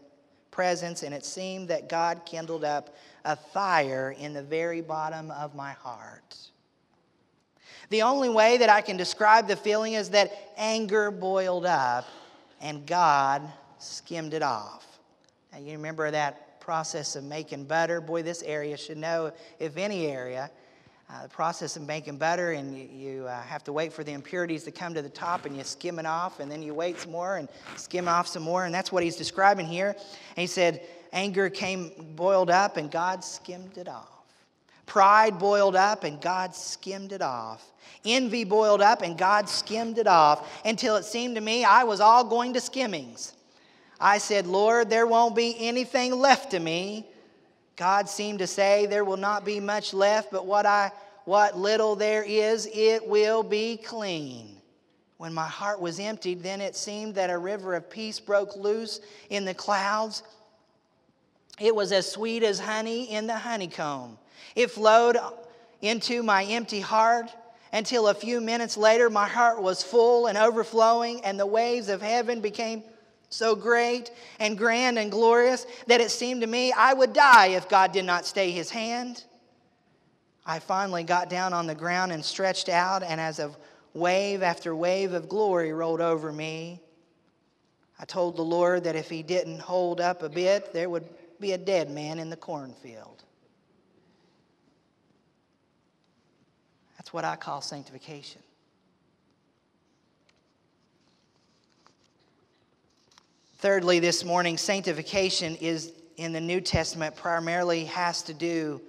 [0.50, 5.54] presence, and it seemed that God kindled up a fire in the very bottom of
[5.54, 6.36] my heart.
[7.90, 12.06] The only way that I can describe the feeling is that anger boiled up
[12.60, 13.42] and God
[13.78, 14.86] skimmed it off.
[15.52, 18.00] Now, you remember that process of making butter?
[18.00, 20.50] Boy, this area should know, if any area,
[21.12, 24.12] uh, the process of making butter, and you, you uh, have to wait for the
[24.12, 26.98] impurities to come to the top, and you skim it off, and then you wait
[26.98, 29.88] some more and skim off some more, and that's what he's describing here.
[29.88, 30.80] And he said,
[31.12, 34.08] anger came boiled up, and God skimmed it off.
[34.86, 37.72] Pride boiled up, and God skimmed it off.
[38.06, 42.00] Envy boiled up, and God skimmed it off until it seemed to me I was
[42.00, 43.34] all going to skimmings.
[44.00, 47.06] I said, Lord, there won't be anything left to me
[47.76, 50.90] God seemed to say, There will not be much left, but what, I,
[51.24, 54.56] what little there is, it will be clean.
[55.18, 59.00] When my heart was emptied, then it seemed that a river of peace broke loose
[59.30, 60.22] in the clouds.
[61.60, 64.18] It was as sweet as honey in the honeycomb.
[64.56, 65.16] It flowed
[65.80, 67.30] into my empty heart
[67.72, 72.02] until a few minutes later, my heart was full and overflowing, and the waves of
[72.02, 72.82] heaven became
[73.30, 77.68] so great and grand and glorious that it seemed to me I would die if
[77.68, 79.24] God did not stay his hand.
[80.44, 83.50] I finally got down on the ground and stretched out, and as a
[83.94, 86.80] wave after wave of glory rolled over me,
[87.98, 91.52] I told the Lord that if he didn't hold up a bit, there would be
[91.52, 93.22] a dead man in the cornfield.
[96.98, 98.42] That's what I call sanctification.
[103.58, 108.80] Thirdly, this morning, sanctification is in the New Testament primarily has to do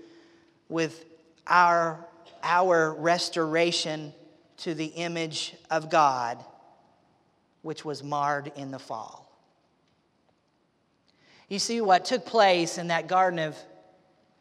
[0.69, 1.05] with
[1.47, 2.05] our,
[2.43, 4.13] our restoration
[4.57, 6.43] to the image of God,
[7.61, 9.23] which was marred in the fall.
[11.49, 13.57] You see, what took place in that Garden of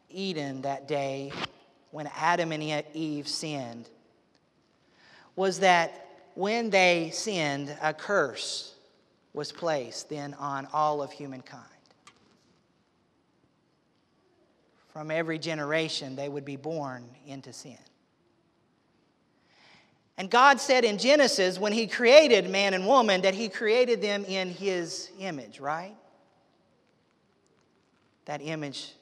[0.08, 1.32] Eden that day
[1.90, 3.88] when Adam and Eve sinned
[5.36, 8.74] was that when they sinned, a curse
[9.34, 11.71] was placed then on all of humankind.
[14.92, 17.78] From every generation, they would be born into sin.
[20.18, 24.24] And God said in Genesis, when He created man and woman, that He created them
[24.26, 25.96] in His image, right?
[28.26, 28.92] That image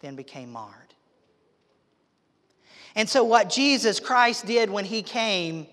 [0.00, 0.74] then became marred.
[2.96, 5.68] And so, what Jesus Christ did when He came,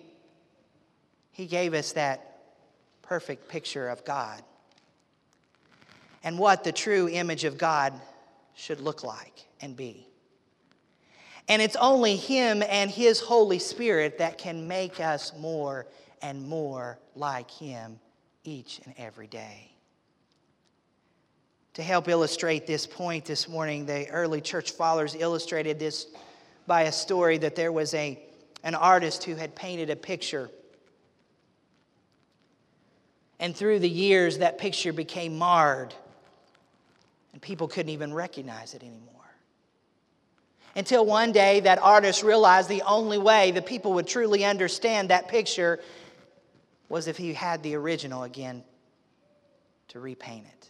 [1.31, 2.38] He gave us that
[3.01, 4.43] perfect picture of God
[6.23, 7.93] and what the true image of God
[8.55, 10.08] should look like and be.
[11.47, 15.88] And it's only Him and His Holy Spirit that can make us more
[16.21, 17.99] and more like Him
[18.43, 19.71] each and every day.
[21.76, 26.08] To help illustrate this point this morning, the early church fathers illustrated this
[26.67, 28.19] by a story that there was a,
[28.63, 30.49] an artist who had painted a picture
[33.43, 35.93] and through the years, that picture became marred,
[37.34, 39.12] and people couldn't even recognize it anymore.
[40.75, 45.27] Until one day, that artist realized the only way the people would truly understand that
[45.27, 45.79] picture
[46.89, 48.63] was if he had the original again
[49.89, 50.69] to repaint it.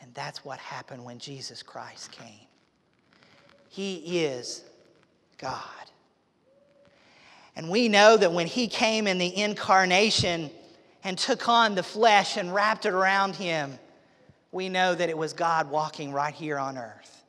[0.00, 2.46] And that's what happened when Jesus Christ came.
[3.68, 4.62] He is
[5.38, 5.58] God.
[7.56, 10.50] And we know that when he came in the incarnation,
[11.04, 13.78] and took on the flesh and wrapped it around him,
[14.50, 17.21] we know that it was God walking right here on earth.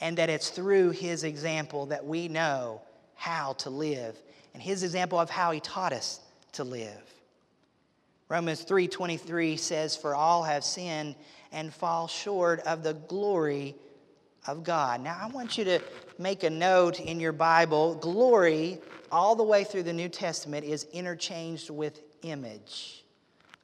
[0.00, 2.82] And that it's through his example that we know
[3.14, 4.16] how to live
[4.54, 6.20] and his example of how he taught us
[6.52, 7.02] to live.
[8.28, 11.14] Romans 3:23 says for all have sinned
[11.52, 13.74] and fall short of the glory
[14.46, 15.00] of God.
[15.00, 15.80] Now I want you to
[16.18, 18.80] make a note in your Bible, glory
[19.10, 23.04] all the way through the New Testament is interchanged with image.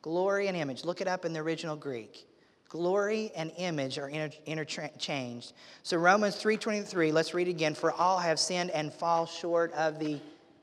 [0.02, 0.84] Glory and image.
[0.84, 2.26] Look it up in the original Greek.
[2.74, 5.52] Glory and image are inter- interchanged.
[5.84, 7.72] So Romans 3:23, let's read again.
[7.72, 10.18] For all have sinned and fall short of the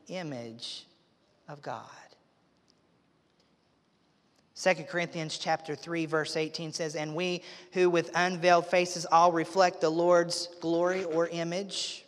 [0.09, 0.87] image
[1.47, 1.85] of God.
[4.55, 9.79] 2 Corinthians chapter 3 verse 18 says, "And we who with unveiled faces all reflect
[9.79, 12.03] the Lord's glory or image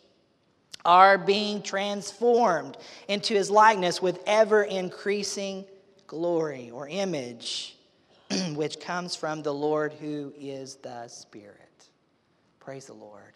[0.84, 2.76] are being transformed
[3.08, 5.64] into his likeness with ever increasing
[6.06, 7.73] glory or image,
[8.54, 11.88] which comes from the Lord who is the Spirit.
[12.60, 13.32] Praise the Lord.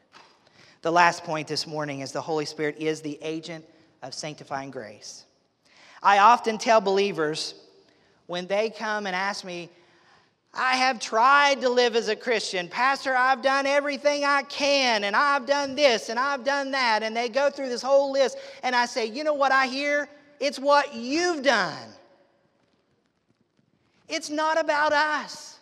[0.82, 3.64] The last point this morning is the Holy Spirit is the agent
[4.02, 5.24] of sanctifying grace.
[6.02, 7.54] I often tell believers
[8.26, 9.70] when they come and ask me,
[10.54, 12.68] I have tried to live as a Christian.
[12.68, 17.02] Pastor, I've done everything I can, and I've done this, and I've done that.
[17.02, 20.08] And they go through this whole list, and I say, You know what I hear?
[20.40, 21.88] It's what you've done.
[24.08, 25.58] It's not about us.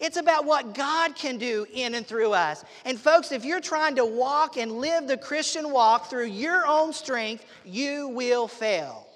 [0.00, 2.64] It's about what God can do in and through us.
[2.86, 6.94] And folks, if you're trying to walk and live the Christian walk through your own
[6.94, 9.06] strength, you will fail.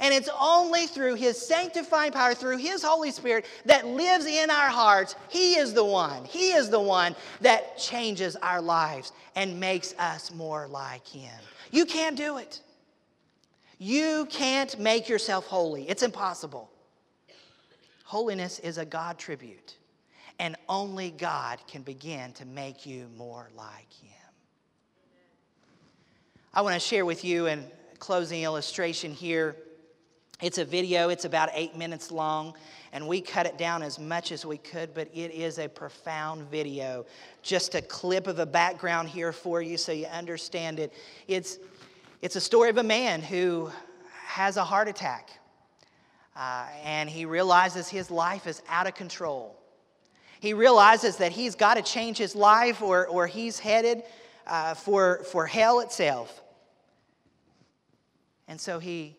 [0.00, 4.68] And it's only through His sanctifying power, through His Holy Spirit that lives in our
[4.68, 5.14] hearts.
[5.28, 6.24] He is the one.
[6.24, 11.30] He is the one that changes our lives and makes us more like Him.
[11.70, 12.60] You can't do it.
[13.78, 16.71] You can't make yourself holy, it's impossible.
[18.12, 19.78] Holiness is a God tribute,
[20.38, 24.12] and only God can begin to make you more like Him.
[26.52, 27.58] I want to share with you a
[28.00, 29.56] closing illustration here.
[30.42, 32.54] It's a video, it's about eight minutes long,
[32.92, 36.50] and we cut it down as much as we could, but it is a profound
[36.50, 37.06] video.
[37.40, 40.92] Just a clip of a background here for you so you understand it.
[41.28, 41.56] It's,
[42.20, 43.70] it's a story of a man who
[44.26, 45.30] has a heart attack.
[46.34, 49.58] Uh, and he realizes his life is out of control.
[50.40, 54.02] He realizes that he's got to change his life or, or he's headed
[54.46, 56.40] uh, for, for hell itself.
[58.48, 59.16] And so he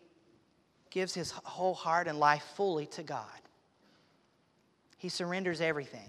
[0.90, 3.24] gives his whole heart and life fully to God.
[4.98, 6.08] He surrenders everything.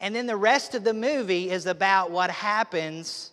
[0.00, 3.30] And then the rest of the movie is about what happens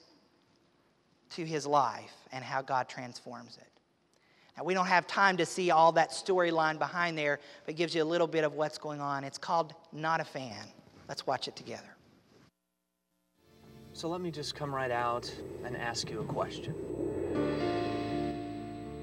[1.32, 3.71] to his life and how God transforms it.
[4.58, 8.04] Now, we don't have time to see all that storyline behind there, but gives you
[8.04, 9.24] a little bit of what's going on.
[9.24, 10.66] It's called Not a Fan.
[11.08, 11.96] Let's watch it together.
[13.94, 15.34] So let me just come right out
[15.66, 16.76] and ask you a question.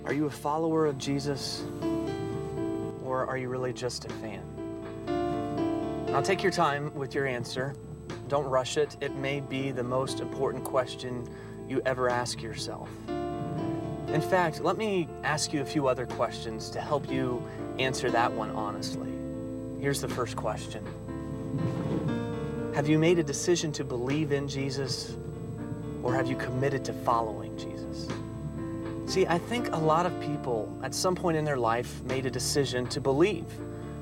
[0.05, 1.64] Are you a follower of Jesus,
[3.05, 4.42] or are you really just a fan?
[6.07, 7.74] Now, take your time with your answer.
[8.28, 8.96] Don't rush it.
[9.03, 11.28] It may be the most important question
[11.68, 12.88] you ever ask yourself.
[14.12, 17.46] In fact, let me ask you a few other questions to help you
[17.78, 19.12] answer that one honestly.
[19.80, 20.82] Here's the first question
[22.74, 25.16] Have you made a decision to believe in Jesus,
[26.02, 28.09] or have you committed to following Jesus?
[29.04, 32.30] See, I think a lot of people at some point in their life made a
[32.30, 33.46] decision to believe.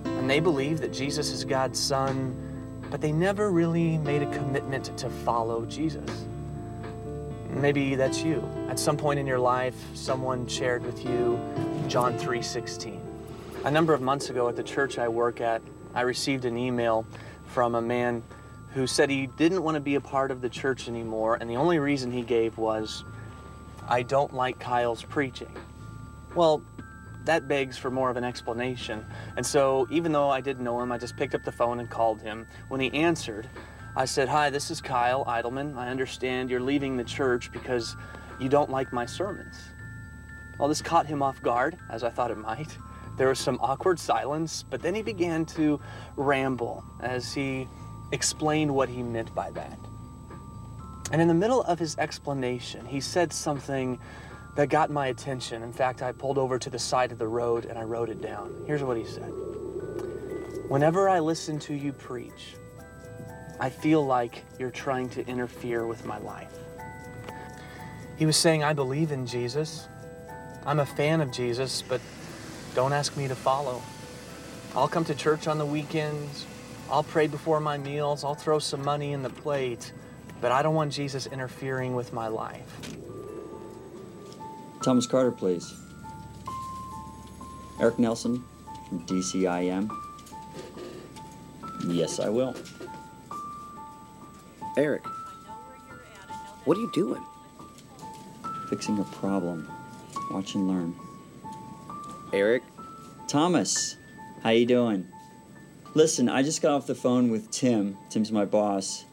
[0.05, 2.35] And they believe that Jesus is God's Son,
[2.91, 6.27] but they never really made a commitment to follow Jesus.
[7.57, 8.47] Maybe that's you.
[8.69, 11.41] At some point in your life, someone shared with you
[11.89, 13.01] John 3:16.
[13.65, 15.63] A number of months ago at the church I work at,
[15.95, 17.07] I received an email
[17.47, 18.23] from a man
[18.75, 21.57] who said he didn't want to be a part of the church anymore, and the
[21.57, 23.05] only reason he gave was,
[23.89, 25.51] I don't like Kyle's preaching.
[26.35, 26.63] Well,
[27.25, 29.05] that begs for more of an explanation.
[29.37, 31.89] And so, even though I didn't know him, I just picked up the phone and
[31.89, 32.47] called him.
[32.69, 33.49] When he answered,
[33.99, 35.75] I said, Hi, this is Kyle Idleman.
[35.79, 37.97] I understand you're leaving the church because
[38.39, 39.57] you don't like my sermons.
[40.59, 42.77] Well, this caught him off guard, as I thought it might.
[43.17, 45.81] There was some awkward silence, but then he began to
[46.17, 47.67] ramble as he
[48.13, 49.79] explained what he meant by that.
[51.11, 53.99] And in the middle of his explanation, he said something
[54.57, 55.63] that got my attention.
[55.63, 58.21] In fact, I pulled over to the side of the road and I wrote it
[58.21, 58.63] down.
[58.67, 59.33] Here's what he said
[60.69, 62.57] Whenever I listen to you preach,
[63.59, 66.53] I feel like you're trying to interfere with my life.
[68.17, 69.89] He was saying, I believe in Jesus.
[70.65, 72.01] I'm a fan of Jesus, but
[72.75, 73.83] don't ask me to follow.
[74.75, 76.45] I'll come to church on the weekends.
[76.91, 78.25] I'll pray before my meals.
[78.25, 79.93] I'll throw some money in the plate,
[80.41, 82.97] but I don't want Jesus interfering with my life.
[84.83, 85.73] Thomas Carter, please.
[87.81, 88.45] Eric Nelson
[88.89, 89.91] from DCIM.
[91.89, 92.55] Yes, I will.
[94.77, 95.07] Eric,
[96.67, 97.25] what are you doing?
[98.69, 99.67] Fixing a problem.
[100.31, 100.95] Watch and learn.
[102.35, 102.63] Eric?
[103.27, 103.97] Thomas,
[104.43, 105.09] how you doing?
[105.95, 107.97] Listen, I just got off the phone with Tim.
[108.11, 109.07] Tim's my boss.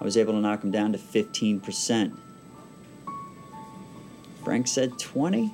[0.00, 2.16] I was able to knock him down to 15%.
[4.42, 5.52] Frank said 20?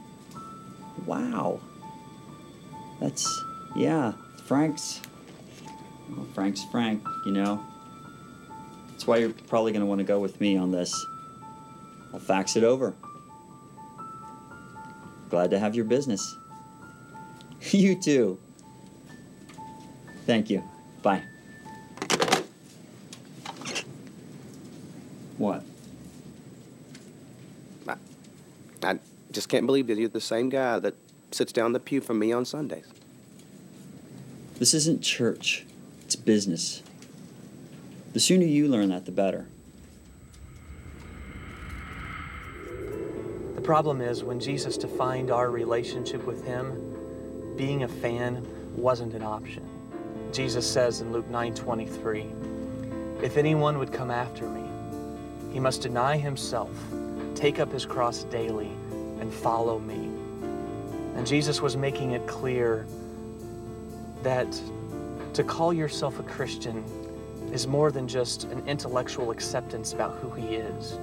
[1.05, 1.61] Wow.
[3.01, 3.43] That's,
[3.75, 4.13] yeah,
[4.45, 5.03] Frank's,
[6.11, 7.65] well, Frank's Frank, you know.
[8.97, 11.05] That's why you're probably going to want to go with me on this.
[12.15, 12.95] I'll fax it over.
[15.29, 16.35] Glad to have your business.
[17.73, 18.39] you too.
[20.25, 20.65] Thank you.
[21.03, 21.23] Bye.
[25.37, 25.63] What?
[27.87, 27.97] I,
[28.83, 28.99] I
[29.31, 30.95] just can't believe that you're the same guy that
[31.33, 32.87] sits down the pew from me on Sundays.
[34.59, 35.67] This isn't church,
[36.03, 36.83] it's business.
[38.17, 39.47] The sooner you learn that, the better.
[43.55, 49.23] The problem is when Jesus defined our relationship with Him, being a fan wasn't an
[49.23, 49.69] option.
[50.33, 52.33] Jesus says in Luke 9:23,
[53.23, 54.65] "If anyone would come after me,
[55.53, 56.71] he must deny himself,
[57.35, 58.71] take up his cross daily,
[59.21, 60.09] and follow me."
[61.17, 62.87] And Jesus was making it clear
[64.23, 64.59] that
[65.35, 66.83] to call yourself a Christian
[67.57, 70.99] is more than just an intellectual acceptance about who he is.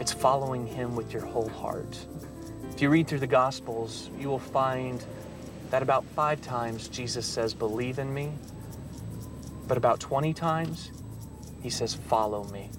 [0.00, 2.06] It's following him with your whole heart.
[2.70, 5.04] If you read through the Gospels, you will find
[5.68, 8.32] that about five times Jesus says, Believe in me.
[9.68, 10.90] But about 20 times,
[11.62, 12.70] he says, Follow me.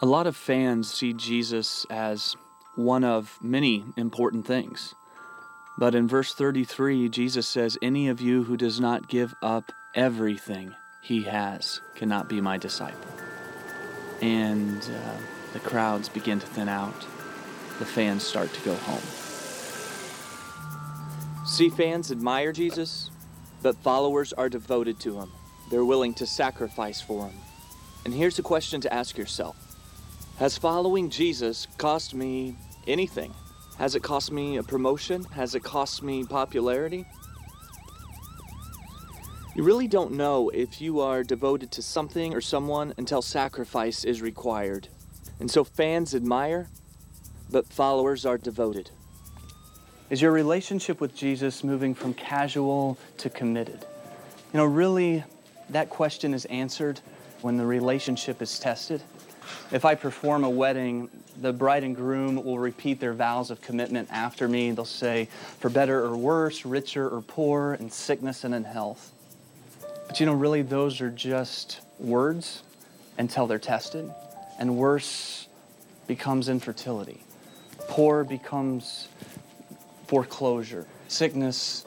[0.00, 2.34] A lot of fans see Jesus as
[2.76, 4.94] one of many important things.
[5.76, 10.74] But in verse 33, Jesus says, Any of you who does not give up everything
[11.00, 13.10] he has cannot be my disciple.
[14.20, 15.16] And uh,
[15.52, 17.06] the crowds begin to thin out.
[17.78, 19.02] The fans start to go home.
[21.46, 23.10] See, fans admire Jesus,
[23.62, 25.32] but followers are devoted to him.
[25.70, 27.36] They're willing to sacrifice for him.
[28.04, 29.56] And here's a question to ask yourself
[30.38, 33.34] Has following Jesus cost me anything?
[33.78, 35.24] Has it cost me a promotion?
[35.24, 37.06] Has it cost me popularity?
[39.60, 44.22] You really don't know if you are devoted to something or someone until sacrifice is
[44.22, 44.88] required.
[45.38, 46.70] And so fans admire,
[47.50, 48.90] but followers are devoted.
[50.08, 53.84] Is your relationship with Jesus moving from casual to committed?
[54.54, 55.24] You know, really,
[55.68, 56.98] that question is answered
[57.42, 59.02] when the relationship is tested.
[59.72, 61.10] If I perform a wedding,
[61.42, 64.70] the bride and groom will repeat their vows of commitment after me.
[64.70, 69.12] They'll say, for better or worse, richer or poor, in sickness and in health.
[70.10, 72.64] But you know, really, those are just words
[73.16, 74.12] until they're tested.
[74.58, 75.46] And worse
[76.08, 77.22] becomes infertility,
[77.86, 79.06] poor becomes
[80.08, 80.88] foreclosure.
[81.06, 81.86] Sickness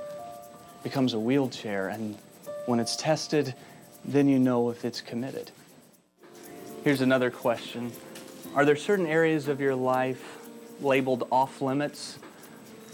[0.83, 2.17] becomes a wheelchair, and
[2.65, 3.55] when it's tested,
[4.05, 5.51] then you know if it's committed.
[6.85, 7.91] Here's another question
[8.55, 10.37] Are there certain areas of your life
[10.79, 12.19] labeled off limits,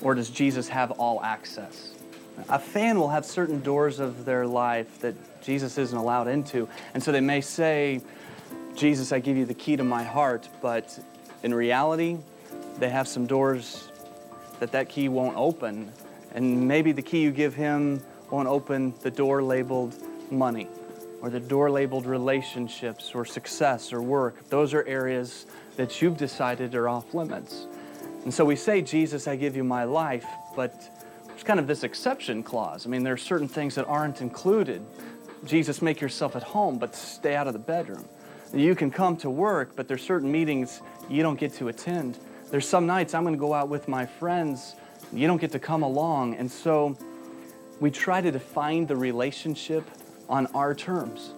[0.02, 1.99] or does Jesus have all access?
[2.48, 7.04] A fan will have certain doors of their life that Jesus isn't allowed into, and
[7.04, 8.02] so they may say,
[8.76, 10.98] Jesus, I give you the key to my heart, but
[11.44, 12.18] in reality,
[12.78, 13.90] they have some doors
[14.60, 15.92] that that key won't open.
[16.34, 19.96] And maybe the key you give him won't open the door labeled
[20.32, 20.68] money
[21.22, 24.48] or the door labeled relationships or success or work.
[24.50, 27.68] Those are areas that you've decided are off limits.
[28.24, 30.26] And so we say, Jesus, I give you my life,
[30.56, 30.90] but
[31.40, 32.86] there's kind of this exception clause.
[32.86, 34.86] I mean, there are certain things that aren't included.
[35.46, 38.04] Jesus, make yourself at home, but stay out of the bedroom.
[38.54, 42.20] You can come to work, but there's certain meetings you don't get to attend.
[42.52, 44.76] There's some nights I'm going to go out with my friends.
[45.14, 46.36] You don't get to come along.
[46.36, 46.98] And so
[47.80, 49.86] we try to define the relationship
[50.28, 51.32] on our terms.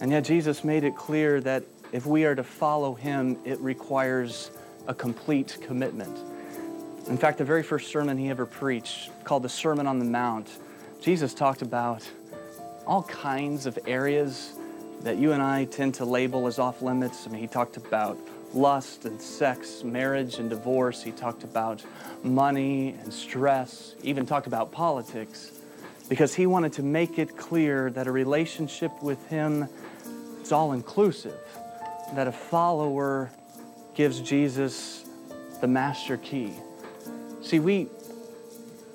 [0.00, 4.50] And yet Jesus made it clear that if we are to follow him, it requires
[4.88, 6.18] a complete commitment.
[7.06, 10.48] In fact, the very first sermon he ever preached, called the Sermon on the Mount,
[11.02, 12.02] Jesus talked about
[12.86, 14.54] all kinds of areas
[15.02, 17.26] that you and I tend to label as off limits.
[17.26, 18.16] I mean, he talked about
[18.54, 21.02] lust and sex, marriage and divorce.
[21.02, 21.84] He talked about
[22.22, 25.52] money and stress, even talked about politics,
[26.08, 29.68] because he wanted to make it clear that a relationship with him
[30.40, 31.38] is all inclusive,
[32.14, 33.30] that a follower
[33.94, 35.04] gives Jesus
[35.60, 36.54] the master key.
[37.44, 37.88] See, we,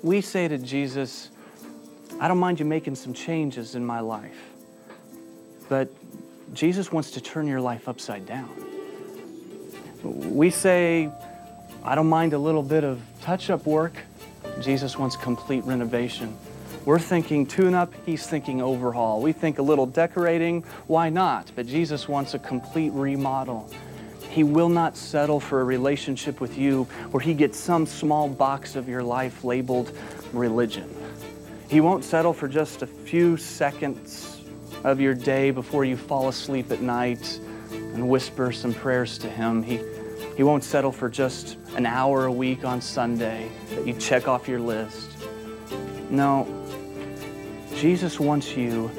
[0.02, 1.30] we say to Jesus,
[2.18, 4.36] I don't mind you making some changes in my life,
[5.68, 5.88] but
[6.52, 8.50] Jesus wants to turn your life upside down.
[10.02, 11.10] We say,
[11.84, 13.94] I don't mind a little bit of touch up work.
[14.60, 16.36] Jesus wants complete renovation.
[16.84, 19.22] We're thinking tune up, he's thinking overhaul.
[19.22, 21.52] We think a little decorating, why not?
[21.54, 23.70] But Jesus wants a complete remodel.
[24.30, 28.76] He will not settle for a relationship with you where he gets some small box
[28.76, 29.92] of your life labeled
[30.32, 30.88] religion.
[31.68, 34.40] He won't settle for just a few seconds
[34.84, 37.40] of your day before you fall asleep at night
[37.72, 39.64] and whisper some prayers to Him.
[39.64, 39.80] He,
[40.36, 44.46] he won't settle for just an hour a week on Sunday that you check off
[44.46, 45.10] your list.
[46.08, 46.46] No,
[47.74, 48.90] Jesus wants you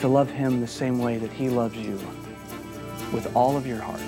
[0.00, 1.92] to love Him the same way that He loves you
[3.12, 4.00] with all of your heart.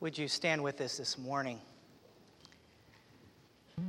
[0.00, 1.58] Would you stand with us this morning?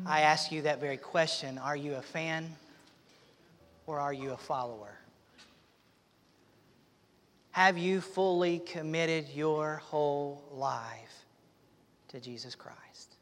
[0.07, 2.49] I ask you that very question Are you a fan
[3.85, 4.97] or are you a follower?
[7.51, 11.25] Have you fully committed your whole life
[12.07, 13.17] to Jesus Christ?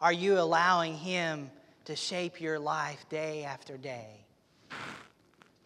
[0.00, 1.50] Are you allowing Him
[1.84, 4.24] to shape your life day after day?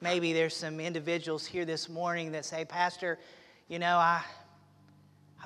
[0.01, 3.19] Maybe there's some individuals here this morning that say, Pastor,
[3.69, 4.23] you know, I,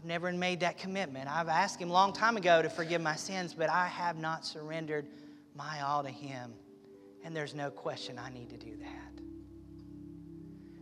[0.01, 1.29] I've never made that commitment.
[1.29, 4.47] I've asked Him a long time ago to forgive my sins, but I have not
[4.47, 5.07] surrendered
[5.55, 6.55] my all to Him.
[7.23, 9.23] And there's no question I need to do that.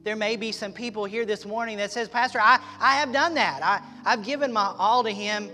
[0.05, 3.35] There may be some people here this morning that says, Pastor, I, I have done
[3.35, 3.61] that.
[3.61, 5.51] I, I've given my all to Him,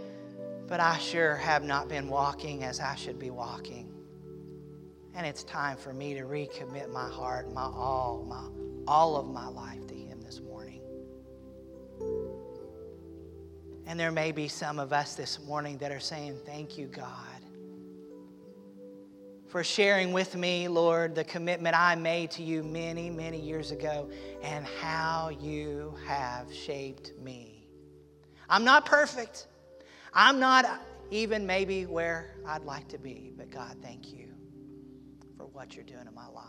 [0.69, 3.91] but I sure have not been walking as I should be walking.
[5.15, 8.45] And it's time for me to recommit my heart, my all, my
[8.87, 9.87] all of my life
[13.87, 17.45] And there may be some of us this morning that are saying, Thank you, God,
[19.47, 24.11] for sharing with me, Lord, the commitment I made to you many, many years ago
[24.43, 27.69] and how you have shaped me.
[28.49, 29.47] I'm not perfect.
[30.13, 30.81] I'm not
[31.11, 34.29] even maybe where I'd like to be, but God, thank you
[35.37, 36.45] for what you're doing in my life.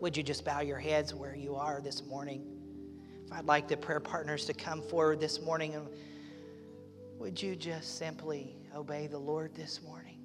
[0.00, 2.57] Would you just bow your heads where you are this morning?
[3.28, 5.86] If I'd like the prayer partners to come forward this morning, and
[7.18, 10.16] would you just simply obey the Lord this morning?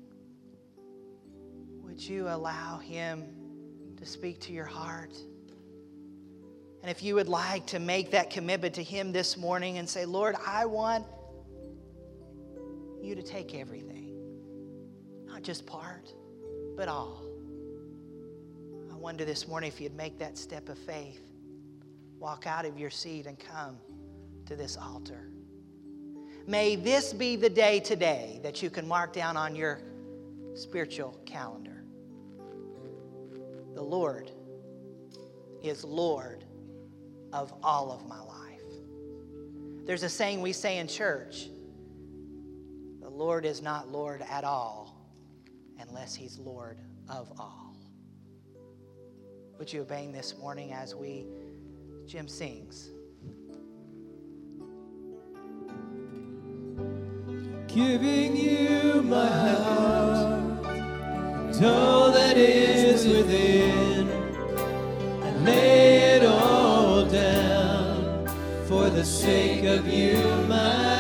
[1.82, 3.26] Would you allow Him
[3.97, 5.14] to speak to your heart?
[6.82, 10.06] And if you would like to make that commitment to Him this morning and say,
[10.06, 11.04] Lord, I want
[13.01, 14.16] you to take everything,
[15.26, 16.14] not just part,
[16.78, 17.22] but all.
[18.89, 21.20] I wonder this morning if you'd make that step of faith,
[22.24, 23.78] walk out of your seat and come
[24.45, 25.28] to this altar.
[26.47, 29.82] May this be the day today that you can mark down on your
[30.55, 31.84] spiritual calendar.
[33.76, 34.32] The Lord
[35.61, 36.45] is Lord
[37.34, 38.61] of all of my life.
[39.86, 41.49] There's a saying we say in church
[43.01, 45.11] the Lord is not Lord at all
[45.78, 47.76] unless He's Lord of all.
[49.59, 51.26] Would you obey this morning as we,
[52.08, 52.89] Jim sings?
[57.68, 60.64] Giving you my heart,
[61.64, 64.10] all that is within,
[65.24, 68.28] I lay it all down
[68.68, 70.92] for the sake of you, my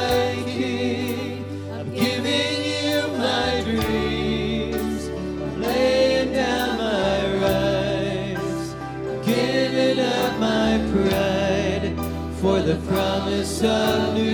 [13.43, 14.32] promise of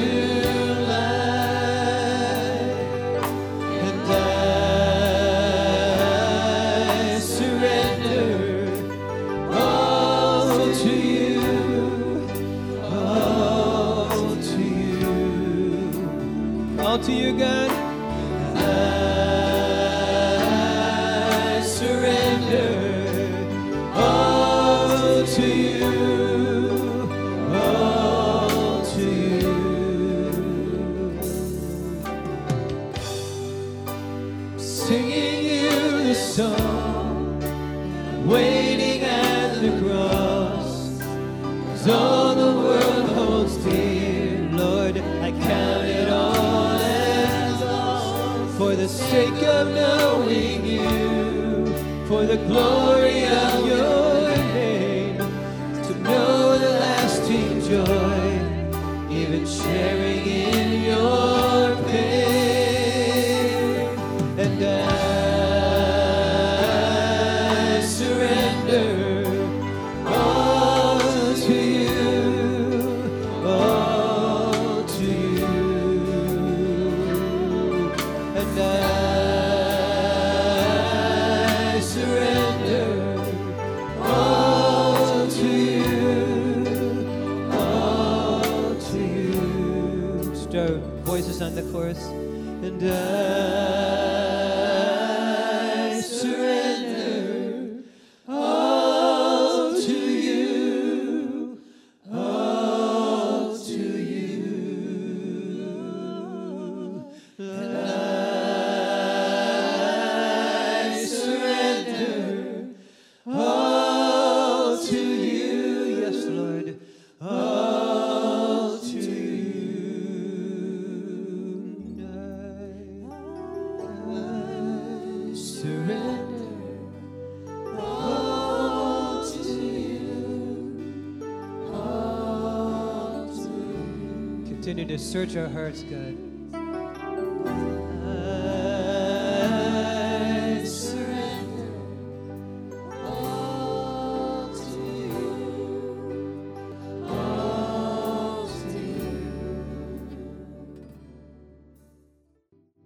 [134.70, 136.16] continue to search our hearts, God.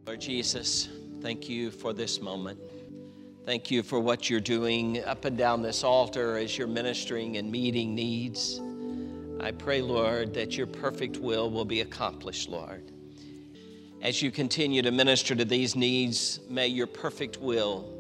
[0.06, 0.88] Lord Jesus,
[1.20, 2.58] thank you for this moment.
[3.46, 7.52] Thank you for what you're doing up and down this altar as you're ministering and
[7.52, 8.62] meeting needs.
[9.44, 12.94] I pray, Lord, that your perfect will will be accomplished, Lord.
[14.02, 17.94] As you continue to minister to these needs, may your perfect will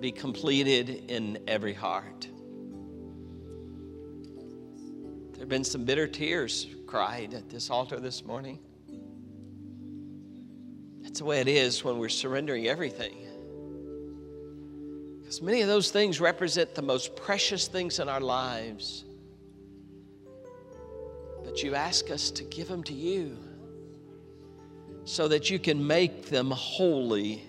[0.00, 2.28] be completed in every heart.
[5.30, 8.58] There have been some bitter tears cried at this altar this morning.
[11.02, 13.14] That's the way it is when we're surrendering everything.
[15.20, 19.04] Because many of those things represent the most precious things in our lives.
[21.54, 23.38] But you ask us to give them to you
[25.04, 27.44] so that you can make them holy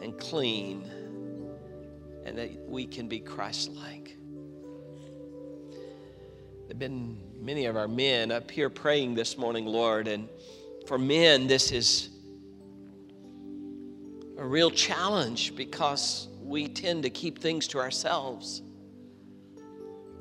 [0.00, 0.90] and clean
[2.24, 4.16] and that we can be Christ like.
[5.70, 10.26] There have been many of our men up here praying this morning, Lord, and
[10.86, 12.08] for men, this is
[14.38, 18.62] a real challenge because we tend to keep things to ourselves.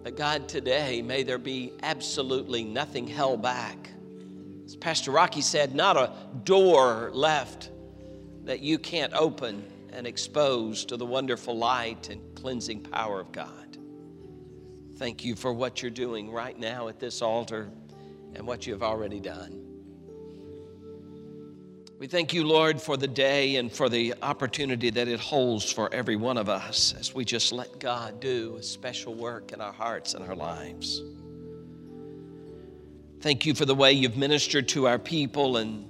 [0.04, 3.90] But God, today, may there be absolutely nothing held back.
[4.66, 7.72] As Pastor Rocky said, not a door left
[8.44, 13.78] that you can't open and expose to the wonderful light and cleansing power of God.
[14.98, 17.70] Thank you for what you're doing right now at this altar
[18.36, 19.59] and what you have already done.
[22.00, 25.94] We thank you, Lord, for the day and for the opportunity that it holds for
[25.94, 29.74] every one of us as we just let God do a special work in our
[29.74, 31.02] hearts and our lives.
[33.20, 35.86] Thank you for the way you've ministered to our people and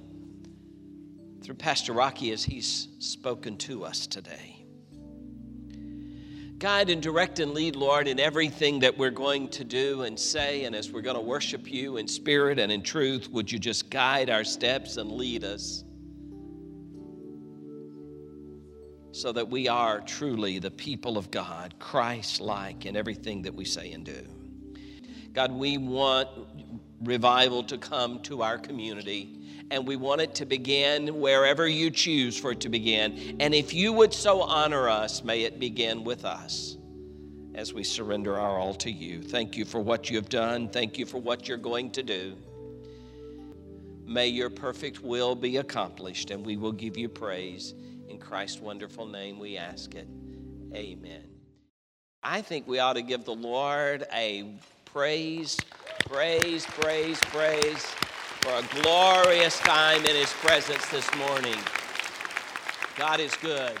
[1.42, 4.66] through Pastor Rocky as he's spoken to us today.
[6.58, 10.64] Guide and direct and lead, Lord, in everything that we're going to do and say,
[10.64, 13.90] and as we're going to worship you in spirit and in truth, would you just
[13.90, 15.84] guide our steps and lead us?
[19.12, 23.64] So that we are truly the people of God, Christ like in everything that we
[23.64, 24.24] say and do.
[25.32, 26.28] God, we want
[27.02, 29.36] revival to come to our community,
[29.70, 33.36] and we want it to begin wherever you choose for it to begin.
[33.40, 36.76] And if you would so honor us, may it begin with us
[37.54, 39.22] as we surrender our all to you.
[39.22, 42.36] Thank you for what you have done, thank you for what you're going to do.
[44.04, 47.74] May your perfect will be accomplished, and we will give you praise.
[48.20, 50.08] Christ's wonderful name, we ask it.
[50.74, 51.24] Amen.
[52.22, 54.54] I think we ought to give the Lord a
[54.84, 55.58] praise,
[56.06, 57.84] praise, praise, praise
[58.40, 61.58] for a glorious time in His presence this morning.
[62.96, 63.76] God is good.